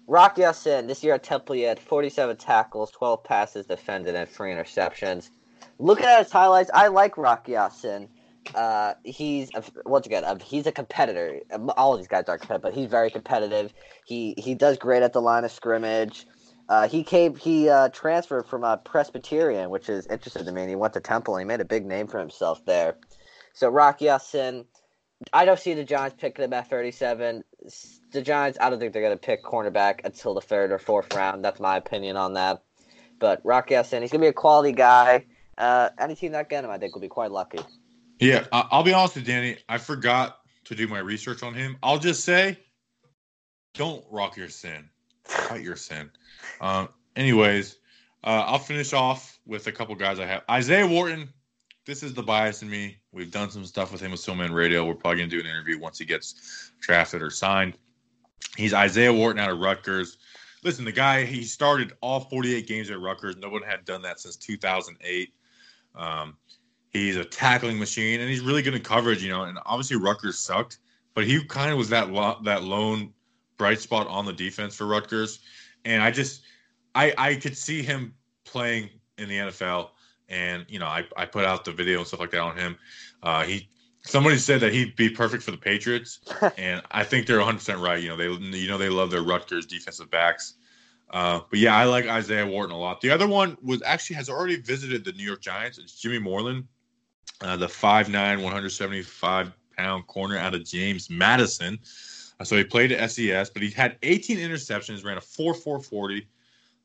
[0.07, 4.51] Rock Ya-Sin, this year at Temple, he had 47 tackles, 12 passes defended, and three
[4.51, 5.29] interceptions.
[5.77, 8.09] Looking at his highlights, I like Rock Ya-Sin
[8.55, 9.49] uh, he's
[9.85, 11.39] once again uh, he's a competitor.
[11.77, 13.73] All of these guys are competitive, but he's very competitive.
[14.05, 16.25] He he does great at the line of scrimmage.
[16.67, 20.61] Uh, he came he uh, transferred from a Presbyterian, which is interesting to me.
[20.61, 22.97] And he went to Temple and he made a big name for himself there.
[23.53, 24.65] So Rock Ya-Sin,
[25.33, 27.43] I don't see the Giants picking him at 37.
[28.11, 31.13] The Giants, I don't think they're going to pick cornerback until the third or fourth
[31.13, 31.43] round.
[31.43, 32.63] That's my opinion on that.
[33.19, 35.25] But Rock Ya-Sin, he's gonna be a quality guy.
[35.57, 37.59] Uh, any team that get him, I think, will be quite lucky.
[38.21, 39.57] Yeah, I'll be honest with Danny.
[39.67, 41.75] I forgot to do my research on him.
[41.81, 42.55] I'll just say,
[43.73, 44.87] don't rock your sin,
[45.23, 46.11] fight your sin.
[46.61, 47.77] Um, anyways,
[48.23, 50.43] uh, I'll finish off with a couple guys I have.
[50.51, 51.29] Isaiah Wharton.
[51.87, 52.97] This is the bias in me.
[53.11, 54.85] We've done some stuff with him with Stillman Radio.
[54.85, 57.73] We're probably gonna do an interview once he gets drafted or signed.
[58.55, 60.19] He's Isaiah Wharton out of Rutgers.
[60.63, 63.35] Listen, the guy he started all 48 games at Rutgers.
[63.37, 65.33] No one had done that since 2008.
[65.95, 66.37] Um,
[66.91, 69.23] he's a tackling machine, and he's really good in coverage.
[69.23, 70.77] You know, and obviously Rutgers sucked,
[71.13, 73.13] but he kind of was that lo- that lone
[73.57, 75.39] bright spot on the defense for Rutgers.
[75.85, 76.43] And I just,
[76.95, 78.13] I I could see him
[78.45, 79.89] playing in the NFL.
[80.29, 82.77] And you know, I I put out the video and stuff like that on him.
[83.23, 83.69] Uh, he
[84.03, 86.19] somebody said that he'd be perfect for the Patriots,
[86.57, 88.01] and I think they're 100 percent right.
[88.01, 90.55] You know, they you know they love their Rutgers defensive backs.
[91.11, 93.01] Uh, but yeah, I like Isaiah Wharton a lot.
[93.01, 95.77] The other one was actually has already visited the New York Giants.
[95.77, 96.67] It's Jimmy Moreland,
[97.41, 101.79] uh, the 5'9", 175 pound corner out of James Madison.
[102.39, 106.25] Uh, so he played at FCS, but he had 18 interceptions, ran a 4.440,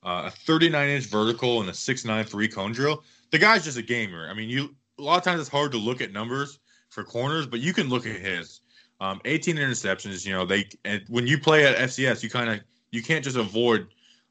[0.02, 3.02] uh, a 39 inch vertical, and a 6'9 three cone drill.
[3.30, 4.28] The guy's just a gamer.
[4.28, 7.46] I mean, you a lot of times it's hard to look at numbers for corners,
[7.46, 8.60] but you can look at his.
[9.00, 10.24] Um, 18 interceptions.
[10.24, 12.60] You know, they and when you play at FCS, you kind of
[12.92, 13.88] you can't just avoid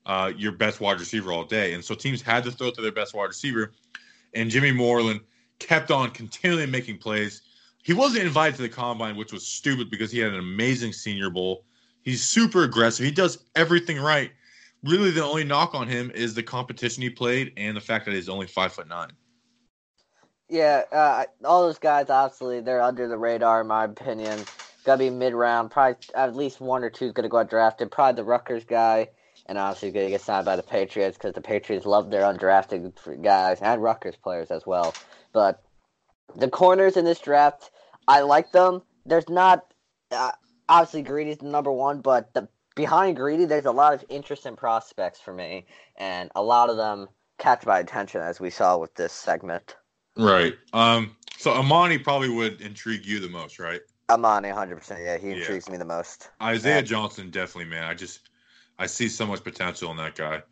[0.08, 2.92] uh, your best wide receiver all day, and so teams had to throw to their
[2.92, 3.74] best wide receiver.
[4.34, 5.22] And Jimmy Moreland
[5.60, 7.42] kept on continually making plays.
[7.84, 11.30] He wasn't invited to the combine, which was stupid because he had an amazing Senior
[11.30, 11.66] Bowl.
[12.02, 13.06] He's super aggressive.
[13.06, 14.32] He does everything right.
[14.84, 18.14] Really, the only knock on him is the competition he played and the fact that
[18.14, 19.10] he's only five foot nine.
[20.50, 24.46] Yeah, uh, all those guys obviously they're under the radar in my opinion.
[24.84, 25.72] Gotta be mid round.
[25.72, 27.90] Probably at least one or two is gonna go undrafted.
[27.90, 29.10] Probably the Rutgers guy,
[29.48, 33.60] and obviously gonna get signed by the Patriots because the Patriots love their undrafted guys
[33.62, 34.94] and Rutgers players as well.
[35.36, 35.62] But
[36.38, 37.70] the corners in this draft,
[38.08, 38.82] I like them.
[39.06, 39.66] There's not
[40.10, 40.32] uh,
[40.70, 45.20] obviously Greedy's the number one, but the behind Greedy, there's a lot of interesting prospects
[45.20, 45.66] for me,
[45.98, 49.76] and a lot of them catch my attention as we saw with this segment.
[50.18, 50.56] Right.
[50.72, 51.18] Um.
[51.38, 53.82] So Amani probably would intrigue you the most, right?
[54.10, 55.04] Amani, 100%.
[55.04, 55.34] Yeah, he Yeah.
[55.34, 56.30] intrigues me the most.
[56.42, 56.82] Isaiah Yeah.
[56.82, 57.84] Johnson, definitely, man.
[57.84, 58.30] I just
[58.80, 60.44] I see so much potential in that guy.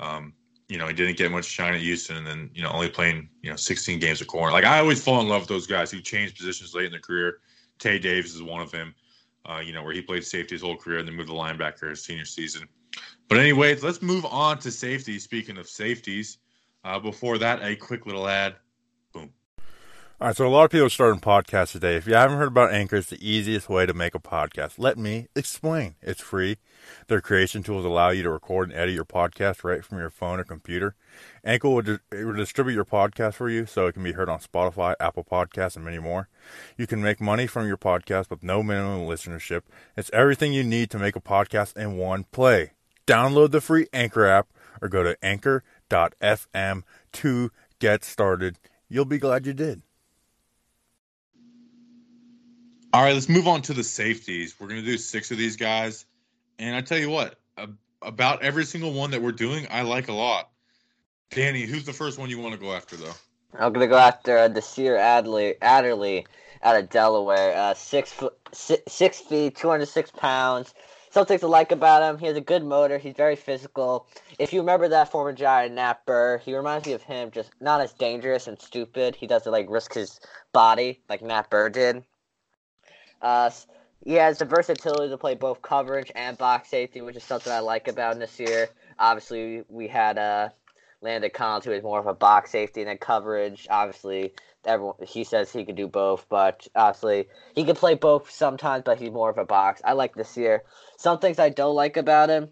[0.00, 0.34] Um,
[0.68, 3.28] you know, he didn't get much shine at Houston, and then you know, only playing
[3.42, 4.52] you know 16 games a corner.
[4.52, 7.00] Like I always fall in love with those guys who change positions late in their
[7.00, 7.38] career.
[7.78, 8.94] Tae Davis is one of them.
[9.46, 11.90] Uh, you know, where he played safety his whole career and then moved to linebacker
[11.90, 12.66] his senior season.
[13.28, 15.18] But anyway, let's move on to safety.
[15.18, 16.38] Speaking of safeties,
[16.84, 18.56] uh, before that, a quick little ad.
[20.20, 21.96] All right, so a lot of people are starting podcasts today.
[21.96, 24.74] If you haven't heard about Anchor, it's the easiest way to make a podcast.
[24.78, 25.96] Let me explain.
[26.00, 26.58] It's free.
[27.08, 30.38] Their creation tools allow you to record and edit your podcast right from your phone
[30.38, 30.94] or computer.
[31.44, 34.38] Anchor will, di- will distribute your podcast for you so it can be heard on
[34.38, 36.28] Spotify, Apple Podcasts, and many more.
[36.78, 39.62] You can make money from your podcast with no minimum listenership.
[39.96, 42.74] It's everything you need to make a podcast in one play.
[43.08, 44.46] Download the free Anchor app
[44.80, 46.82] or go to anchor.fm
[47.14, 47.50] to
[47.80, 48.58] get started.
[48.88, 49.82] You'll be glad you did.
[52.94, 54.54] All right, let's move on to the safeties.
[54.60, 56.06] We're going to do six of these guys.
[56.60, 57.40] And I tell you what,
[58.02, 60.50] about every single one that we're doing, I like a lot.
[61.30, 63.14] Danny, who's the first one you want to go after, though?
[63.58, 66.24] I'm gonna go after uh, Desir Adley, Adderley
[66.62, 67.56] out of Delaware.
[67.56, 70.72] Uh, six foot, six, six feet, 206 pounds.
[71.10, 72.20] Something to like about him.
[72.20, 72.98] He has a good motor.
[72.98, 74.06] He's very physical.
[74.38, 77.32] If you remember that former giant Nat Berhe, he reminds me of him.
[77.32, 79.16] Just not as dangerous and stupid.
[79.16, 80.20] He doesn't like risk his
[80.52, 82.04] body like Nat Berhe did.
[83.24, 83.50] Uh,
[84.04, 87.60] he has the versatility to play both coverage and box safety, which is something I
[87.60, 88.68] like about Nasir.
[88.98, 90.50] Obviously, we had uh,
[91.00, 93.66] Landon Collins, who is more of a box safety than coverage.
[93.70, 94.34] Obviously,
[94.66, 98.82] everyone he says he can do both, but obviously he can play both sometimes.
[98.84, 99.80] But he's more of a box.
[99.82, 100.62] I like Nasir.
[100.98, 102.50] Some things I don't like about him.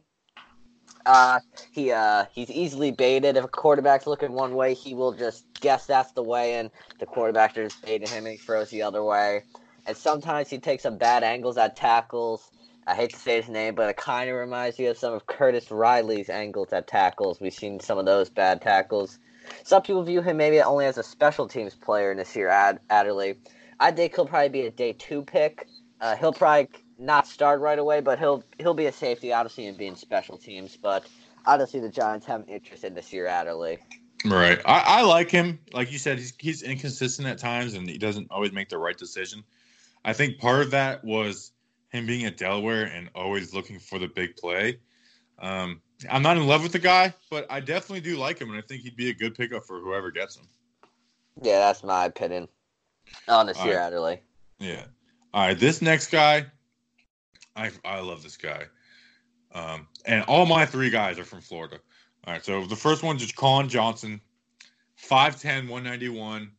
[1.04, 1.40] Uh,
[1.72, 3.36] he uh he's easily baited.
[3.36, 7.04] If a quarterback's looking one way, he will just guess that's the way, and the
[7.06, 9.42] quarterback just baiting him, and he throws the other way.
[9.86, 12.50] And sometimes he takes some bad angles at tackles.
[12.86, 15.26] I hate to say his name, but it kind of reminds me of some of
[15.26, 17.40] Curtis Riley's angles at tackles.
[17.40, 19.18] We've seen some of those bad tackles.
[19.64, 23.36] Some people view him maybe only as a special teams player in Nasir, Ad- Adderley.
[23.78, 25.68] I think he'll probably be a day two pick.
[26.00, 26.68] Uh, he'll probably
[26.98, 30.76] not start right away, but he'll he'll be a safety, obviously, in being special teams.
[30.76, 31.06] But
[31.46, 33.78] I don't see the Giants having interest in Nasir, Adderley.
[34.24, 34.60] Right.
[34.64, 35.58] I, I like him.
[35.72, 38.96] Like you said, he's he's inconsistent at times and he doesn't always make the right
[38.96, 39.42] decision.
[40.04, 41.52] I think part of that was
[41.90, 44.78] him being at Delaware and always looking for the big play.
[45.38, 48.58] Um, I'm not in love with the guy, but I definitely do like him, and
[48.58, 50.46] I think he'd be a good pickup for whoever gets him.
[51.40, 52.48] Yeah, that's my opinion
[53.28, 53.78] on Nasir.
[53.78, 54.20] Adderley.
[54.58, 54.84] Yeah.
[55.32, 55.58] All right.
[55.58, 56.46] This next guy,
[57.56, 58.64] I I love this guy.
[59.54, 61.78] Um, and all my three guys are from Florida.
[62.26, 62.44] All right.
[62.44, 64.20] So the first one's just Colin Johnson,
[64.98, 66.50] 5'10, 191,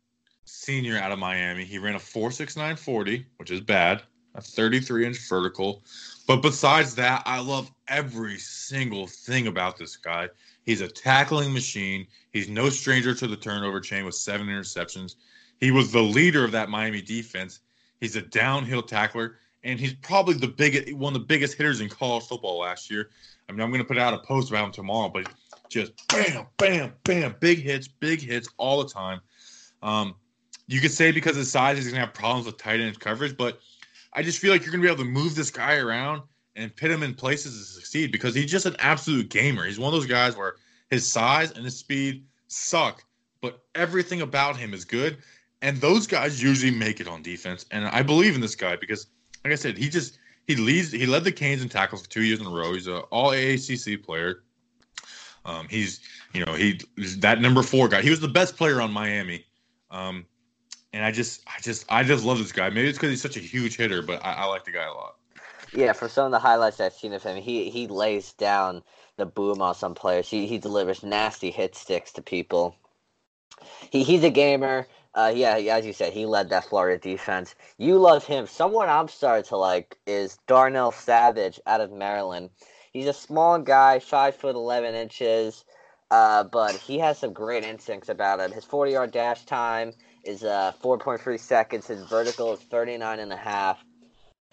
[0.45, 1.63] senior out of Miami.
[1.63, 4.03] He ran a 4'6'9 40, which is bad,
[4.35, 5.83] a 33 inch vertical.
[6.27, 10.29] But besides that, I love every single thing about this guy.
[10.63, 12.07] He's a tackling machine.
[12.31, 15.15] He's no stranger to the turnover chain with seven interceptions.
[15.59, 17.59] He was the leader of that Miami defense.
[17.99, 21.89] He's a downhill tackler, and he's probably the biggest, one of the biggest hitters in
[21.89, 23.09] college football last year.
[23.47, 25.27] I mean, I'm going to put out a post about him tomorrow, but
[25.69, 29.19] just bam, bam, bam, big hits, big hits all the time.
[29.81, 30.15] Um,
[30.67, 33.35] you could say because his size, he's going to have problems with tight end coverage,
[33.37, 33.59] but
[34.13, 36.21] I just feel like you're going to be able to move this guy around
[36.55, 39.65] and put him in places to succeed because he's just an absolute gamer.
[39.65, 40.55] He's one of those guys where
[40.89, 43.03] his size and his speed suck,
[43.41, 45.17] but everything about him is good.
[45.61, 47.65] And those guys usually make it on defense.
[47.71, 49.07] And I believe in this guy because,
[49.43, 52.23] like I said, he just he leads he led the Canes in tackles for two
[52.23, 52.73] years in a row.
[52.73, 54.43] He's an all AACC player.
[55.45, 56.01] Um, he's
[56.33, 58.01] you know he he's that number four guy.
[58.01, 59.45] He was the best player on Miami.
[59.89, 60.25] Um,
[60.93, 62.69] and I just I just I just love this guy.
[62.69, 64.93] Maybe it's because he's such a huge hitter, but I, I like the guy a
[64.93, 65.15] lot.
[65.73, 68.83] Yeah, for some of the highlights I've seen of him, he he lays down
[69.17, 70.29] the boom on some players.
[70.29, 72.75] He he delivers nasty hit sticks to people.
[73.89, 74.87] He he's a gamer.
[75.15, 77.53] Uh, yeah, as you said, he led that Florida defense.
[77.77, 78.47] You love him.
[78.47, 82.49] Someone I'm starting to like is Darnell Savage out of Maryland.
[82.91, 85.65] He's a small guy, five foot eleven inches,
[86.11, 88.51] uh, but he has some great instincts about him.
[88.51, 89.93] His forty yard dash time
[90.23, 91.87] is uh, four point three seconds.
[91.87, 93.79] His vertical is 39 and a half.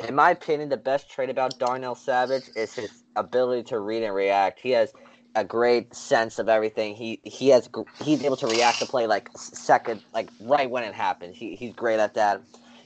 [0.09, 4.15] in my opinion, the best trait about Darnell Savage is his ability to read and
[4.15, 4.61] react.
[4.61, 4.93] He has
[5.35, 6.95] a great sense of everything.
[6.97, 7.69] He he has
[8.03, 11.37] he's able to react to play like second, like right when it happens.
[11.37, 12.43] He he's great at that.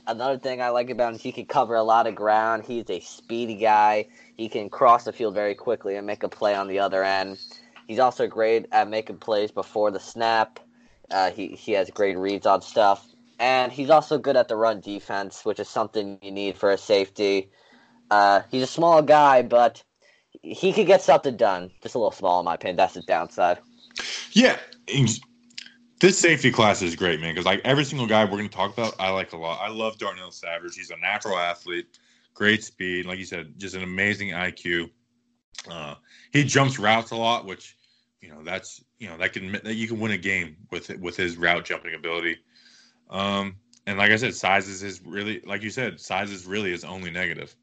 [0.07, 2.65] Another thing I like about him he can cover a lot of ground.
[2.65, 4.09] He's a speedy guy.
[4.37, 7.39] He can cross the field very quickly and make a play on the other end.
[7.87, 10.61] He's also great at making plays before the snap.
[11.11, 14.81] Uh, he he has great reads on stuff and he's also good at the run
[14.81, 17.51] defense, which is something you need for a safety.
[18.11, 19.83] Uh, he's a small guy, but
[20.43, 21.71] he could get something done.
[21.83, 22.77] Just a little small, in my opinion.
[22.77, 23.59] That's his downside.
[24.33, 24.57] Yeah,
[26.01, 27.35] this safety class is great, man.
[27.35, 29.61] Because like every single guy we're going to talk about, I like a lot.
[29.61, 30.77] I love Darnell Savage.
[30.77, 31.99] He's a natural athlete,
[32.35, 34.91] great speed, like you said, just an amazing IQ.
[35.69, 35.95] Uh,
[36.33, 37.77] he jumps routes a lot, which
[38.25, 41.17] you know that's you know that can that you can win a game with with
[41.17, 42.39] his route jumping ability.
[43.11, 43.57] Um,
[43.87, 46.85] and like I said, size is his really, like you said, size is really his
[46.85, 47.55] only negative.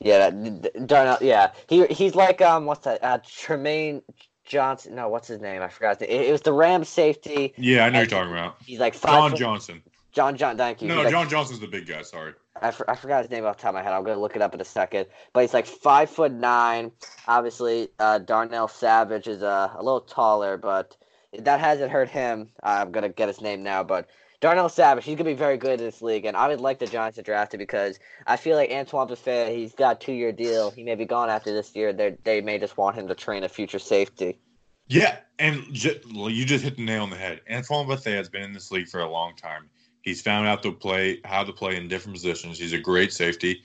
[0.00, 1.18] Yeah, that, Darnell.
[1.20, 3.04] Yeah, he he's like um, what's that?
[3.04, 4.00] Uh, Tremaine
[4.44, 4.94] Johnson.
[4.94, 5.60] No, what's his name?
[5.60, 6.00] I forgot.
[6.00, 7.52] It, it was the Rams safety.
[7.58, 8.56] Yeah, I know you're talking about.
[8.64, 9.10] He's like five.
[9.10, 9.82] John foot- Johnson.
[10.18, 10.56] John John.
[10.56, 10.88] Thank you.
[10.88, 12.02] No, He's like John Johnson's the big guy.
[12.02, 12.32] Sorry.
[12.60, 13.92] I, for, I forgot his name off the top of my head.
[13.92, 15.06] I'm gonna look it up in a second.
[15.32, 16.90] But he's like five foot nine.
[17.28, 20.96] Obviously, uh, Darnell Savage is uh, a little taller, but
[21.38, 22.48] that hasn't hurt him.
[22.64, 24.08] I'm gonna get his name now, but
[24.40, 26.88] Darnell Savage, he's gonna be very good in this league, and I would like the
[26.88, 30.32] Giants to draft him because I feel like Antoine Bethea, he's got a two year
[30.32, 30.72] deal.
[30.72, 31.92] He may be gone after this year.
[31.92, 34.40] They they may just want him to train a future safety.
[34.88, 37.42] Yeah, and ju- you just hit the nail on the head.
[37.48, 39.70] Antoine Bethea has been in this league for a long time.
[40.02, 42.58] He's found out to play how to play in different positions.
[42.58, 43.62] He's a great safety,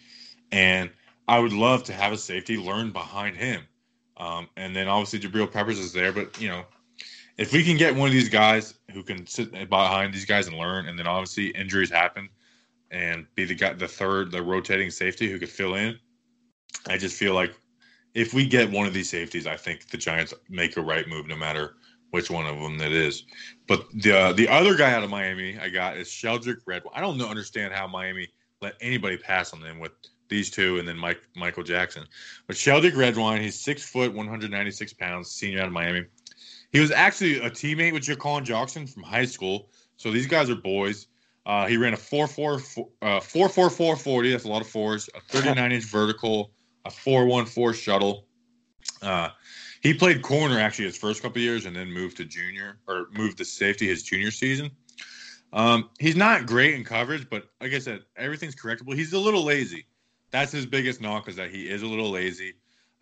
[0.51, 0.89] and
[1.27, 3.63] I would love to have a safety learn behind him.
[4.17, 6.63] Um, and then obviously Jabril Peppers is there, but you know,
[7.37, 10.57] if we can get one of these guys who can sit behind these guys and
[10.57, 12.29] learn, and then obviously injuries happen,
[12.91, 15.97] and be the guy, the third, the rotating safety who could fill in,
[16.87, 17.53] I just feel like
[18.13, 21.27] if we get one of these safeties, I think the Giants make a right move,
[21.27, 21.75] no matter
[22.13, 23.23] which one of them that is.
[23.67, 26.93] But the uh, the other guy out of Miami I got is Sheldrick Redwine.
[26.95, 28.27] I don't know, understand how Miami
[28.61, 29.93] let anybody pass on them with
[30.29, 32.05] these two and then Mike Michael Jackson.
[32.45, 36.05] But Sheldrick Redwine, he's six foot, 196 pounds, senior out of Miami.
[36.71, 39.69] He was actually a teammate with Jaquan Jackson from high school.
[39.97, 41.07] So these guys are boys.
[41.47, 42.61] Uh, he ran a 4 4
[43.01, 44.31] uh, 4 4 4 40.
[44.31, 45.09] That's a lot of fours.
[45.15, 46.51] A 39 inch vertical,
[46.85, 48.27] a 4 1 4 shuttle.
[49.01, 49.29] Uh,
[49.83, 53.37] he played corner actually his first couple years and then moved to junior or moved
[53.37, 54.71] to safety his junior season.
[55.51, 58.95] Um, he's not great in coverage, but like I said, everything's correctable.
[58.95, 59.85] He's a little lazy.
[60.31, 62.53] That's his biggest knock is that he is a little lazy.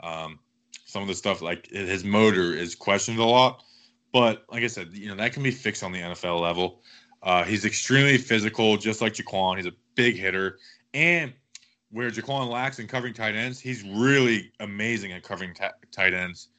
[0.01, 0.39] Um,
[0.85, 3.63] some of the stuff like his motor is questioned a lot,
[4.11, 6.81] but like I said, you know that can be fixed on the NFL level.
[7.23, 9.55] Uh, he's extremely physical, just like Jaquan.
[9.55, 10.57] He's a big hitter,
[10.93, 11.31] and
[11.91, 16.49] where Jaquan lacks in covering tight ends, he's really amazing at covering t- tight ends.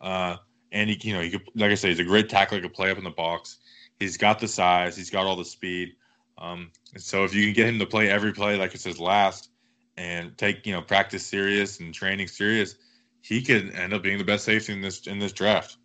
[0.00, 0.36] Uh,
[0.72, 2.58] and he, you know, he could, like I say, he's a great tackler.
[2.58, 3.58] He could play up in the box.
[3.98, 4.96] He's got the size.
[4.96, 5.94] He's got all the speed.
[6.38, 8.98] Um, and so if you can get him to play every play like it's his
[8.98, 9.50] last,
[9.96, 12.76] and take you know practice serious and training serious,
[13.20, 15.76] he could end up being the best safety in this in this draft.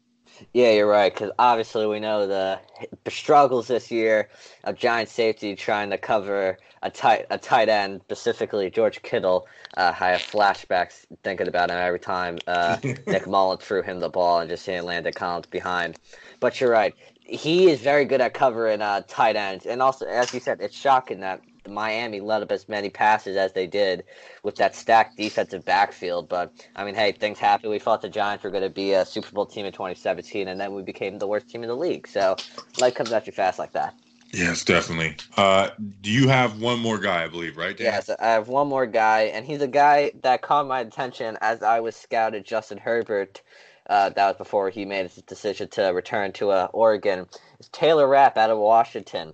[0.53, 1.13] Yeah, you're right.
[1.13, 2.59] Because obviously we know the,
[3.07, 4.29] struggles this year
[4.63, 9.47] of giant safety trying to cover a tight a tight end, specifically George Kittle.
[9.75, 14.09] Uh, I have flashbacks thinking about him every time uh, Nick Mullens threw him the
[14.09, 15.97] ball and just seeing Landon Collins behind.
[16.39, 16.93] But you're right.
[17.23, 20.77] He is very good at covering uh, tight ends, and also, as you said, it's
[20.77, 24.03] shocking that Miami let up as many passes as they did
[24.43, 26.29] with that stacked defensive backfield.
[26.29, 27.69] But I mean, hey, things happen.
[27.69, 30.59] We thought the Giants were going to be a Super Bowl team in 2017, and
[30.59, 32.07] then we became the worst team in the league.
[32.07, 32.35] So
[32.79, 33.95] life comes at you fast like that.
[34.31, 35.15] Yes, definitely.
[35.37, 35.69] Uh,
[36.01, 37.23] do you have one more guy?
[37.23, 37.75] I believe, right?
[37.75, 37.85] Dan?
[37.85, 41.63] Yes, I have one more guy, and he's a guy that caught my attention as
[41.63, 43.41] I was scouted Justin Herbert.
[43.87, 47.27] Uh, that was before he made his decision to return to uh, Oregon.
[47.59, 49.33] It's Taylor Rapp out of Washington.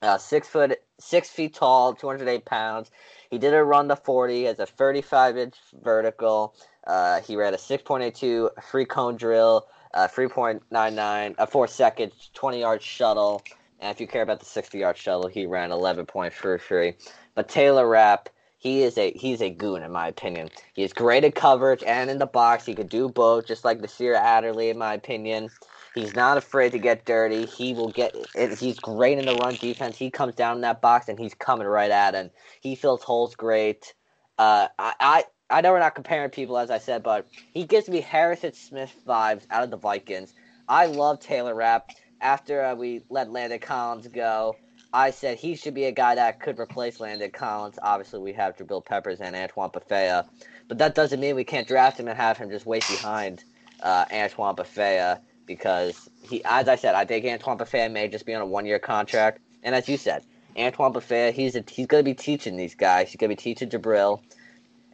[0.00, 2.90] Uh, six foot, six feet tall, 208 pounds.
[3.30, 6.54] He did a run to 40 as a 35 inch vertical.
[6.86, 12.82] Uh, he ran a 6.82 three cone drill, uh, 3.99, a four second 20 yard
[12.82, 13.42] shuttle.
[13.80, 16.94] And if you care about the 60 yard shuttle, he ran 11.33.
[17.34, 18.28] But Taylor Rapp,
[18.58, 20.50] he is a he's a goon in my opinion.
[20.74, 22.64] He's great at coverage and in the box.
[22.64, 25.50] He could do both, just like Nasir Adderley in my opinion.
[25.94, 27.44] He's not afraid to get dirty.
[27.44, 28.14] He will get.
[28.58, 29.96] He's great in the run defense.
[29.98, 32.30] He comes down in that box and he's coming right at him.
[32.60, 33.94] He fills holes great.
[34.38, 37.88] Uh, I, I I know we're not comparing people as I said, but he gives
[37.90, 40.32] me Harrison Smith vibes out of the Vikings.
[40.66, 41.90] I love Taylor Rapp.
[42.22, 44.60] After uh, we let Landon Collins go,
[44.92, 47.78] I said he should be a guy that could replace Landon Collins.
[47.82, 50.24] Obviously, we have Jabril Peppers and Antoine Bethea,
[50.68, 53.44] but that doesn't mean we can't draft him and have him just wait behind
[53.82, 58.34] uh, Antoine Bethea because he, as I said, I think Antoine Bethea may just be
[58.34, 59.40] on a one-year contract.
[59.62, 60.24] And as you said,
[60.56, 63.08] Antoine Bethea, he's a, he's going to be teaching these guys.
[63.08, 64.20] He's going to be teaching Jabril,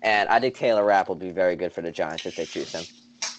[0.02, 2.72] and I think Taylor Rapp will be very good for the Giants if they choose
[2.72, 2.84] him.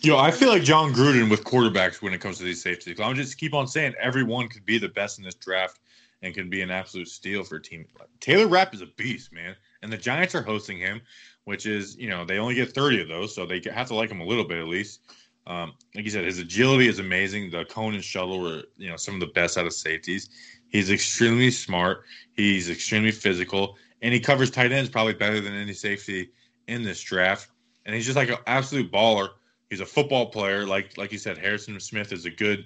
[0.02, 3.00] Yo, I feel like Jon Gruden with quarterbacks when it comes to these safeties.
[3.00, 5.80] I'm just keep on saying everyone could be the best in this draft
[6.22, 7.86] and can be an absolute steal for a team.
[8.20, 11.02] Taylor Rapp is a beast, man, and the Giants are hosting him,
[11.46, 14.10] which is you know they only get 30 of those, so they have to like
[14.10, 15.02] him a little bit at least.
[15.50, 17.50] Um, like you said, his agility is amazing.
[17.50, 20.30] The cone and shuttle were, you know, some of the best out of safeties.
[20.70, 22.04] He's extremely smart.
[22.34, 26.30] He's extremely physical, and he covers tight ends probably better than any safety
[26.68, 27.50] in this draft.
[27.86, 29.30] And he's just like an absolute baller.
[29.72, 31.40] He's a football player, like like you said.
[31.40, 32.66] Harrison Smith is a good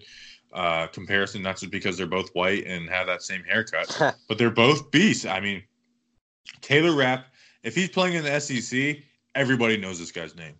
[0.51, 3.95] uh, comparison, not just because they're both white and have that same haircut,
[4.27, 5.25] but they're both beasts.
[5.25, 5.63] I mean,
[6.59, 7.27] Taylor Rapp,
[7.63, 8.97] if he's playing in the SEC,
[9.35, 10.55] everybody knows this guy's name.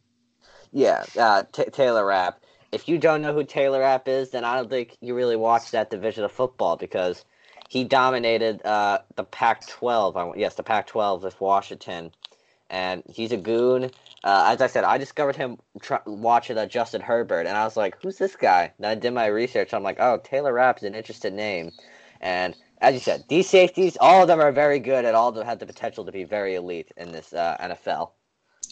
[0.73, 2.41] Yeah, uh, T- Taylor Rapp.
[2.71, 5.71] If you don't know who Taylor Rapp is, then I don't think you really watch
[5.71, 7.25] that division of football because
[7.69, 10.35] he dominated uh, the Pac-12.
[10.37, 12.11] Yes, the Pac-12 with Washington,
[12.69, 13.91] and he's a goon.
[14.23, 17.77] Uh, as I said, I discovered him tr- watching uh, Justin Herbert, and I was
[17.77, 19.73] like, "Who's this guy?" And I did my research.
[19.73, 21.71] I'm like, "Oh, Taylor Rapp is an interesting name."
[22.21, 25.35] And as you said, these safeties, all of them are very good, and all of
[25.35, 28.11] them have the potential to be very elite in this uh, NFL.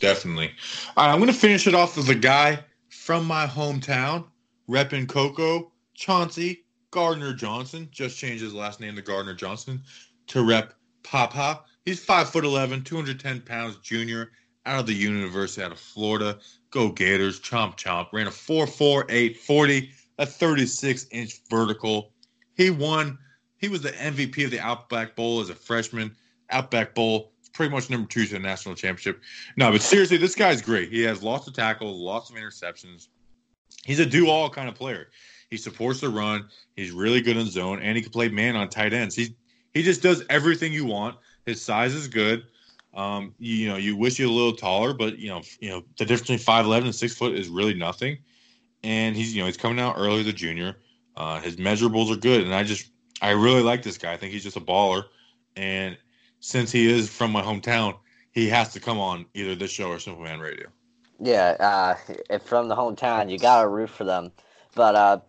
[0.01, 0.51] Definitely.
[0.97, 4.25] All right, I'm going to finish it off with a guy from my hometown,
[4.67, 7.87] repping Cocoa, Chauncey Gardner Johnson.
[7.91, 9.81] Just changed his last name to Gardner Johnson
[10.27, 10.73] to rep
[11.03, 11.61] Papa.
[11.85, 14.31] He's 5'11, 210 pounds junior
[14.65, 16.39] out of the University out of Florida.
[16.71, 18.11] Go Gators, chomp chomp.
[18.11, 22.11] Ran a 4'4, 40, a 36 inch vertical.
[22.55, 23.19] He won,
[23.57, 26.15] he was the MVP of the Outback Bowl as a freshman.
[26.49, 29.21] Outback Bowl pretty much number two to the national championship.
[29.57, 30.89] No, but seriously, this guy's great.
[30.89, 33.07] He has lots of tackles, lots of interceptions.
[33.85, 35.09] He's a do all kind of player.
[35.49, 36.47] He supports the run.
[36.75, 39.15] He's really good in zone, and he can play man on tight ends.
[39.15, 39.35] He
[39.73, 41.17] he just does everything you want.
[41.45, 42.43] His size is good.
[42.93, 46.05] Um, you, know, you wish you a little taller, but you know, you know, the
[46.05, 48.17] difference between five eleven and six foot is really nothing.
[48.83, 50.77] And he's you know he's coming out early as a junior.
[51.15, 52.89] Uh, his measurables are good, and I just
[53.21, 54.13] I really like this guy.
[54.13, 55.03] I think he's just a baller,
[55.55, 55.97] and
[56.41, 57.95] since he is from my hometown,
[58.31, 60.67] he has to come on either this show or Simple Man Radio.
[61.19, 64.31] Yeah, uh, if from the hometown, you gotta root for them.
[64.75, 65.19] But uh,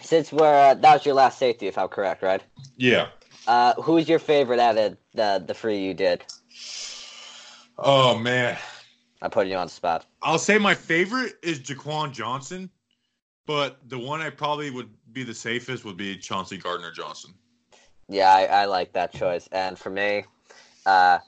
[0.00, 2.42] since we're uh, that was your last safety, if I'm correct, right?
[2.76, 3.08] Yeah.
[3.46, 6.24] Uh, who's your favorite out of the the three you did?
[7.78, 8.58] Oh man,
[9.22, 10.06] I put you on the spot.
[10.22, 12.68] I'll say my favorite is Jaquan Johnson,
[13.46, 17.34] but the one I probably would be the safest would be Chauncey Gardner Johnson.
[18.12, 19.48] Yeah, I, I like that choice.
[19.52, 20.24] And for me,
[20.84, 21.18] uh,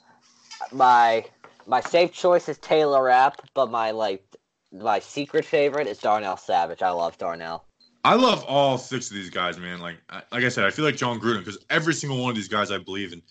[0.71, 1.25] my
[1.67, 4.23] my safe choice is Taylor Rapp, but my like
[4.71, 6.83] my secret favorite is Darnell Savage.
[6.83, 7.65] I love Darnell.
[8.05, 9.81] I love all six of these guys, man.
[9.81, 9.97] Like
[10.31, 12.71] like I said, I feel like Jon Gruden because every single one of these guys
[12.71, 13.23] I believe in,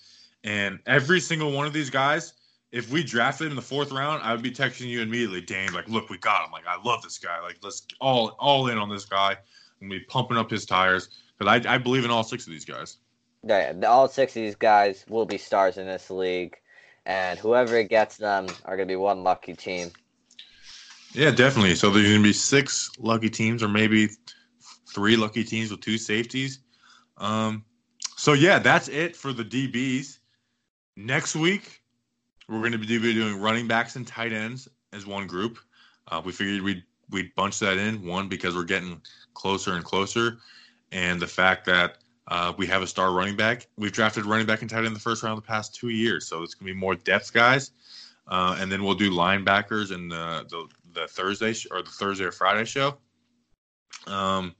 [0.44, 2.34] and every single one of these guys,
[2.72, 5.74] if we drafted him in the fourth round, I would be texting you immediately, Dane.
[5.74, 6.52] Like, look, we got him.
[6.52, 7.40] Like, I love this guy.
[7.40, 9.38] Like, let's all all in on this guy
[9.80, 12.66] and be pumping up his tires because I I believe in all six of these
[12.66, 12.98] guys.
[13.44, 16.58] Yeah, all six of these guys will be stars in this league,
[17.06, 19.92] and whoever gets them are going to be one lucky team.
[21.14, 21.76] Yeah, definitely.
[21.76, 24.10] So there's going to be six lucky teams, or maybe
[24.94, 26.60] three lucky teams with two safeties.
[27.18, 27.64] Um,
[28.16, 30.20] so yeah, that's it for the DBs.
[30.96, 31.82] Next week,
[32.48, 35.60] we're going to be doing running backs and tight ends as one group.
[36.08, 39.02] Uh, we figured we'd we'd bunch that in one because we're getting
[39.34, 40.38] closer and closer,
[40.92, 41.98] and the fact that
[42.28, 43.68] uh, we have a star running back.
[43.78, 46.26] We've drafted running back and tight end in the first round the past two years,
[46.28, 47.72] so it's going to be more depth guys.
[48.28, 50.68] Uh, and then we'll do linebackers in the, the,
[51.02, 52.98] the Thursday sh- or the Thursday or Friday show.
[54.08, 54.56] Um,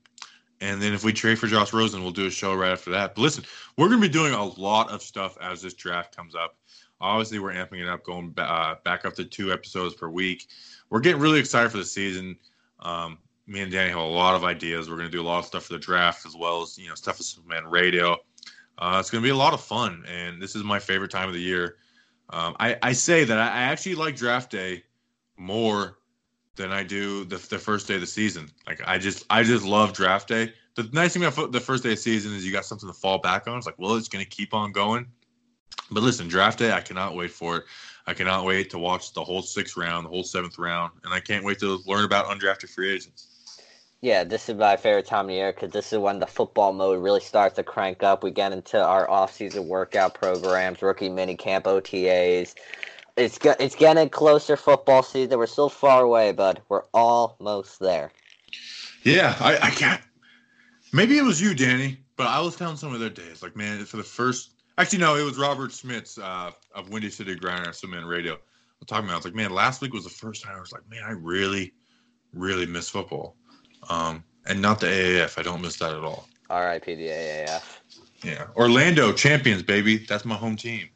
[0.60, 3.16] and then if we trade for Josh Rosen, we'll do a show right after that.
[3.16, 3.46] But listen,
[3.78, 6.58] we're going to be doing a lot of stuff as this draft comes up.
[7.02, 10.48] Obviously, we're amping it up, going uh, back up to two episodes per week.
[10.90, 12.38] We're getting really excited for the season.
[12.80, 14.90] Um, me and Danny have a lot of ideas.
[14.90, 16.90] We're going to do a lot of stuff for the draft as well as you
[16.90, 18.18] know stuff for Superman Radio.
[18.78, 21.28] Uh, it's going to be a lot of fun, and this is my favorite time
[21.28, 21.78] of the year.
[22.30, 24.84] Um, I, I say that I actually like draft day
[25.38, 25.98] more
[26.56, 28.50] than I do the, the first day of the season.
[28.68, 30.54] Like I just I just love draft day.
[30.76, 32.94] The nice thing about the first day of the season is you got something to
[32.94, 33.58] fall back on.
[33.58, 35.06] It's like, well, it's going to keep on going.
[35.92, 37.64] But listen, draft day, I cannot wait for it.
[38.08, 41.20] I cannot wait to watch the whole sixth round, the whole seventh round, and I
[41.20, 43.33] can't wait to learn about undrafted free agents.
[44.04, 47.02] Yeah, this is my favorite time of year because this is when the football mode
[47.02, 48.22] really starts to crank up.
[48.22, 52.54] We get into our off-season workout programs, rookie mini camp OTAs.
[53.16, 55.38] It's it's getting closer football season.
[55.38, 58.12] We're still far away, but we're almost there.
[59.04, 60.02] Yeah, I, I can't.
[60.92, 63.86] Maybe it was you, Danny, but I was telling some of their days, like, man,
[63.86, 64.56] for the first.
[64.78, 68.34] Actually, no, it was Robert Smith's uh, of Windy City Grinder Man Radio.
[68.34, 69.14] I'm talking about.
[69.14, 71.12] I was like, man, last week was the first time I was like, man, I
[71.12, 71.72] really,
[72.34, 73.38] really miss football.
[73.90, 75.38] Um, and not the AAF.
[75.38, 76.28] I don't miss that at all.
[76.50, 76.96] R.I.P.
[76.96, 77.80] the AAF.
[78.24, 79.98] Yeah, Orlando champions, baby.
[79.98, 80.90] That's my home team.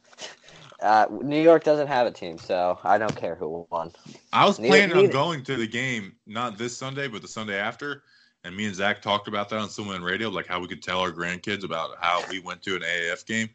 [0.82, 3.92] Uh, New York doesn't have a team, so I don't care who won.
[4.32, 8.04] I was planning on going to the game, not this Sunday, but the Sunday after.
[8.44, 11.00] And me and Zach talked about that on Silverman Radio, like how we could tell
[11.00, 13.50] our grandkids about how we went to an AAF game,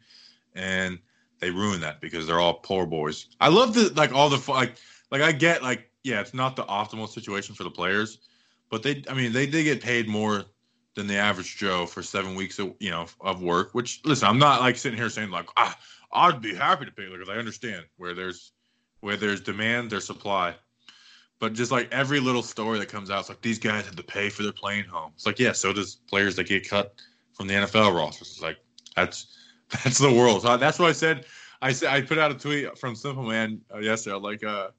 [0.53, 0.99] and
[1.39, 3.27] they ruined that because they're all poor boys.
[3.39, 4.75] I love the like all the like
[5.09, 8.19] like I get like yeah, it's not the optimal situation for the players,
[8.73, 10.45] but they, I mean, they did get paid more
[10.95, 13.75] than the average Joe for seven weeks of you know of work.
[13.75, 15.77] Which listen, I'm not like sitting here saying like ah,
[16.11, 18.51] I'd be happy to pay because I understand where there's
[19.01, 20.55] where there's demand, there's supply.
[21.37, 24.03] But just like every little story that comes out, it's like these guys have to
[24.03, 25.11] pay for their plane home.
[25.13, 26.95] It's like yeah, so does players that get cut
[27.33, 28.31] from the NFL rosters.
[28.31, 28.57] It's like
[28.95, 29.37] that's
[29.83, 30.41] that's the world.
[30.41, 31.25] So that's what I said.
[31.61, 34.15] I said I put out a tweet from Simple Man uh, yesterday.
[34.15, 34.69] Like uh,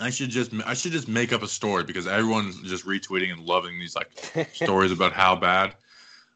[0.00, 3.42] I should just I should just make up a story because everyone's just retweeting and
[3.42, 4.10] loving these like
[4.52, 5.74] stories about how bad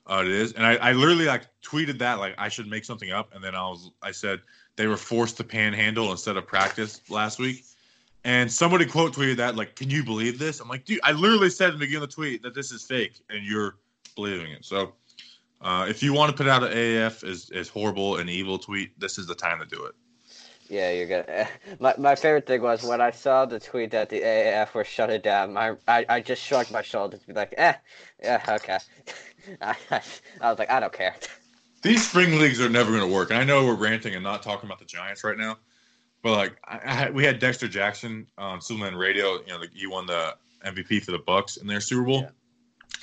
[0.06, 0.52] uh, it is.
[0.52, 3.54] And I, I literally like tweeted that like I should make something up, and then
[3.54, 4.40] I was I said
[4.76, 7.64] they were forced to panhandle instead of practice last week.
[8.24, 11.50] And somebody quote tweeted that like, "Can you believe this?" I'm like, dude, I literally
[11.50, 13.76] said in the beginning of the tweet that this is fake, and you're
[14.16, 14.64] believing it.
[14.64, 14.92] So,
[15.60, 18.98] uh, if you want to put out an AAF is is horrible and evil tweet,
[18.98, 19.94] this is the time to do it.
[20.68, 21.48] Yeah, you're gonna.
[21.80, 25.10] My my favorite thing was when I saw the tweet that the AAF were shut
[25.10, 25.52] it down.
[25.52, 27.74] My I, I just shrugged my shoulders be like, eh,
[28.22, 28.78] yeah, okay.
[29.60, 31.14] I, I, was like, I don't care.
[31.82, 33.30] These spring leagues are never gonna work.
[33.30, 35.56] And I know we're ranting and not talking about the Giants right now,
[36.22, 39.38] but like I, I we had Dexter Jackson on Superman Radio.
[39.46, 42.22] You know, he won the MVP for the Bucks in their Super Bowl.
[42.22, 42.30] Yeah.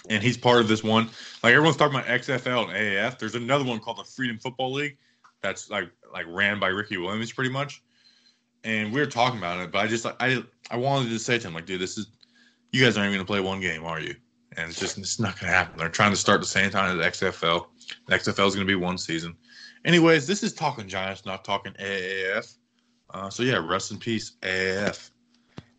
[0.09, 1.09] And he's part of this one.
[1.43, 3.20] Like everyone's talking about XFL and AAF.
[3.20, 4.97] There's another one called the Freedom Football League
[5.43, 7.83] that's like like ran by Ricky Williams pretty much.
[8.63, 11.37] And we were talking about it, but I just like I I wanted to say
[11.37, 12.07] to him like, dude, this is
[12.71, 14.15] you guys aren't even gonna play one game, are you?
[14.57, 15.77] And it's just it's not gonna happen.
[15.77, 17.67] They're trying to start the same time as XFL.
[18.07, 19.35] The XFL is gonna be one season.
[19.85, 22.55] Anyways, this is talking Giants, not talking AAF.
[23.09, 25.11] Uh, so yeah, rest in peace, AAF.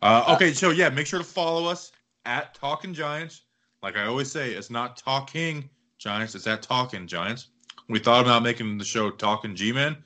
[0.01, 1.91] Uh, okay, so yeah, make sure to follow us
[2.25, 3.41] at Talking Giants.
[3.81, 7.47] Like I always say, it's not Talking Giants, it's at Talking Giants.
[7.87, 9.97] We thought about making the show Talking G Men,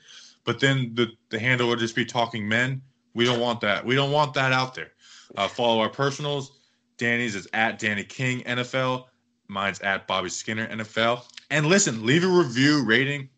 [0.43, 2.81] but then the, the handle would just be Talking Men.
[3.13, 3.85] We don't want that.
[3.85, 4.91] We don't want that out there.
[5.35, 6.59] Uh, follow our personals.
[6.97, 9.05] Danny's is at Danny King NFL.
[9.47, 11.23] Mine's at Bobby Skinner NFL.
[11.49, 13.29] And listen, leave a review, rating.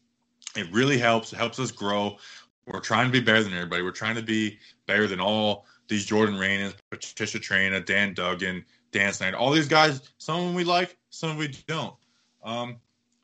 [0.55, 1.31] It really helps.
[1.31, 2.17] It helps us grow.
[2.65, 3.81] We're trying to be better than everybody.
[3.81, 9.13] We're trying to be better than all these Jordan Raanans, Patricia Traina, Dan Duggan, Dan
[9.13, 10.01] Snyder, all these guys.
[10.17, 11.95] Some of them we like, some of them we don't.
[12.43, 12.77] Um,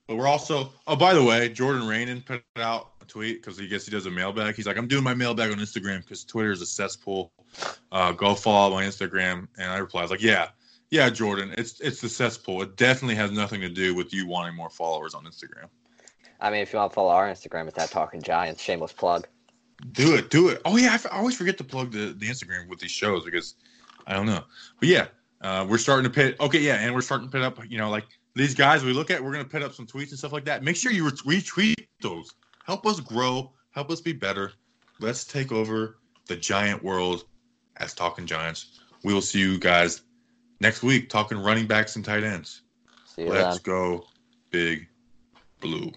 [0.07, 0.71] but we're also.
[0.87, 4.05] Oh, by the way, Jordan Raanan put out a tweet because he guess he does
[4.05, 4.55] a mailbag.
[4.55, 7.31] He's like, I'm doing my mailbag on Instagram because Twitter is a cesspool.
[7.91, 9.47] Uh, go follow my Instagram.
[9.57, 10.49] And I reply, I was like, Yeah,
[10.89, 12.61] yeah, Jordan, it's it's the cesspool.
[12.61, 15.67] It definitely has nothing to do with you wanting more followers on Instagram.
[16.39, 18.61] I mean, if you want to follow our Instagram, it's at Talking Giants.
[18.61, 19.27] Shameless plug.
[19.91, 20.61] Do it, do it.
[20.65, 23.25] Oh yeah, I, f- I always forget to plug the, the Instagram with these shows
[23.25, 23.55] because
[24.05, 24.43] I don't know.
[24.79, 25.07] But yeah,
[25.41, 26.35] uh, we're starting to pit.
[26.39, 27.59] Okay, yeah, and we're starting to put up.
[27.69, 28.05] You know, like
[28.37, 30.63] these guys we look at, we're gonna put up some tweets and stuff like that.
[30.63, 32.33] Make sure you retweet those.
[32.65, 33.51] Help us grow.
[33.71, 34.51] Help us be better.
[34.99, 37.25] Let's take over the giant world
[37.77, 38.79] as Talking Giants.
[39.03, 40.01] We will see you guys
[40.59, 42.63] next week talking running backs and tight ends.
[43.05, 43.63] See you Let's then.
[43.63, 44.05] go,
[44.51, 44.87] big
[45.59, 45.91] blue.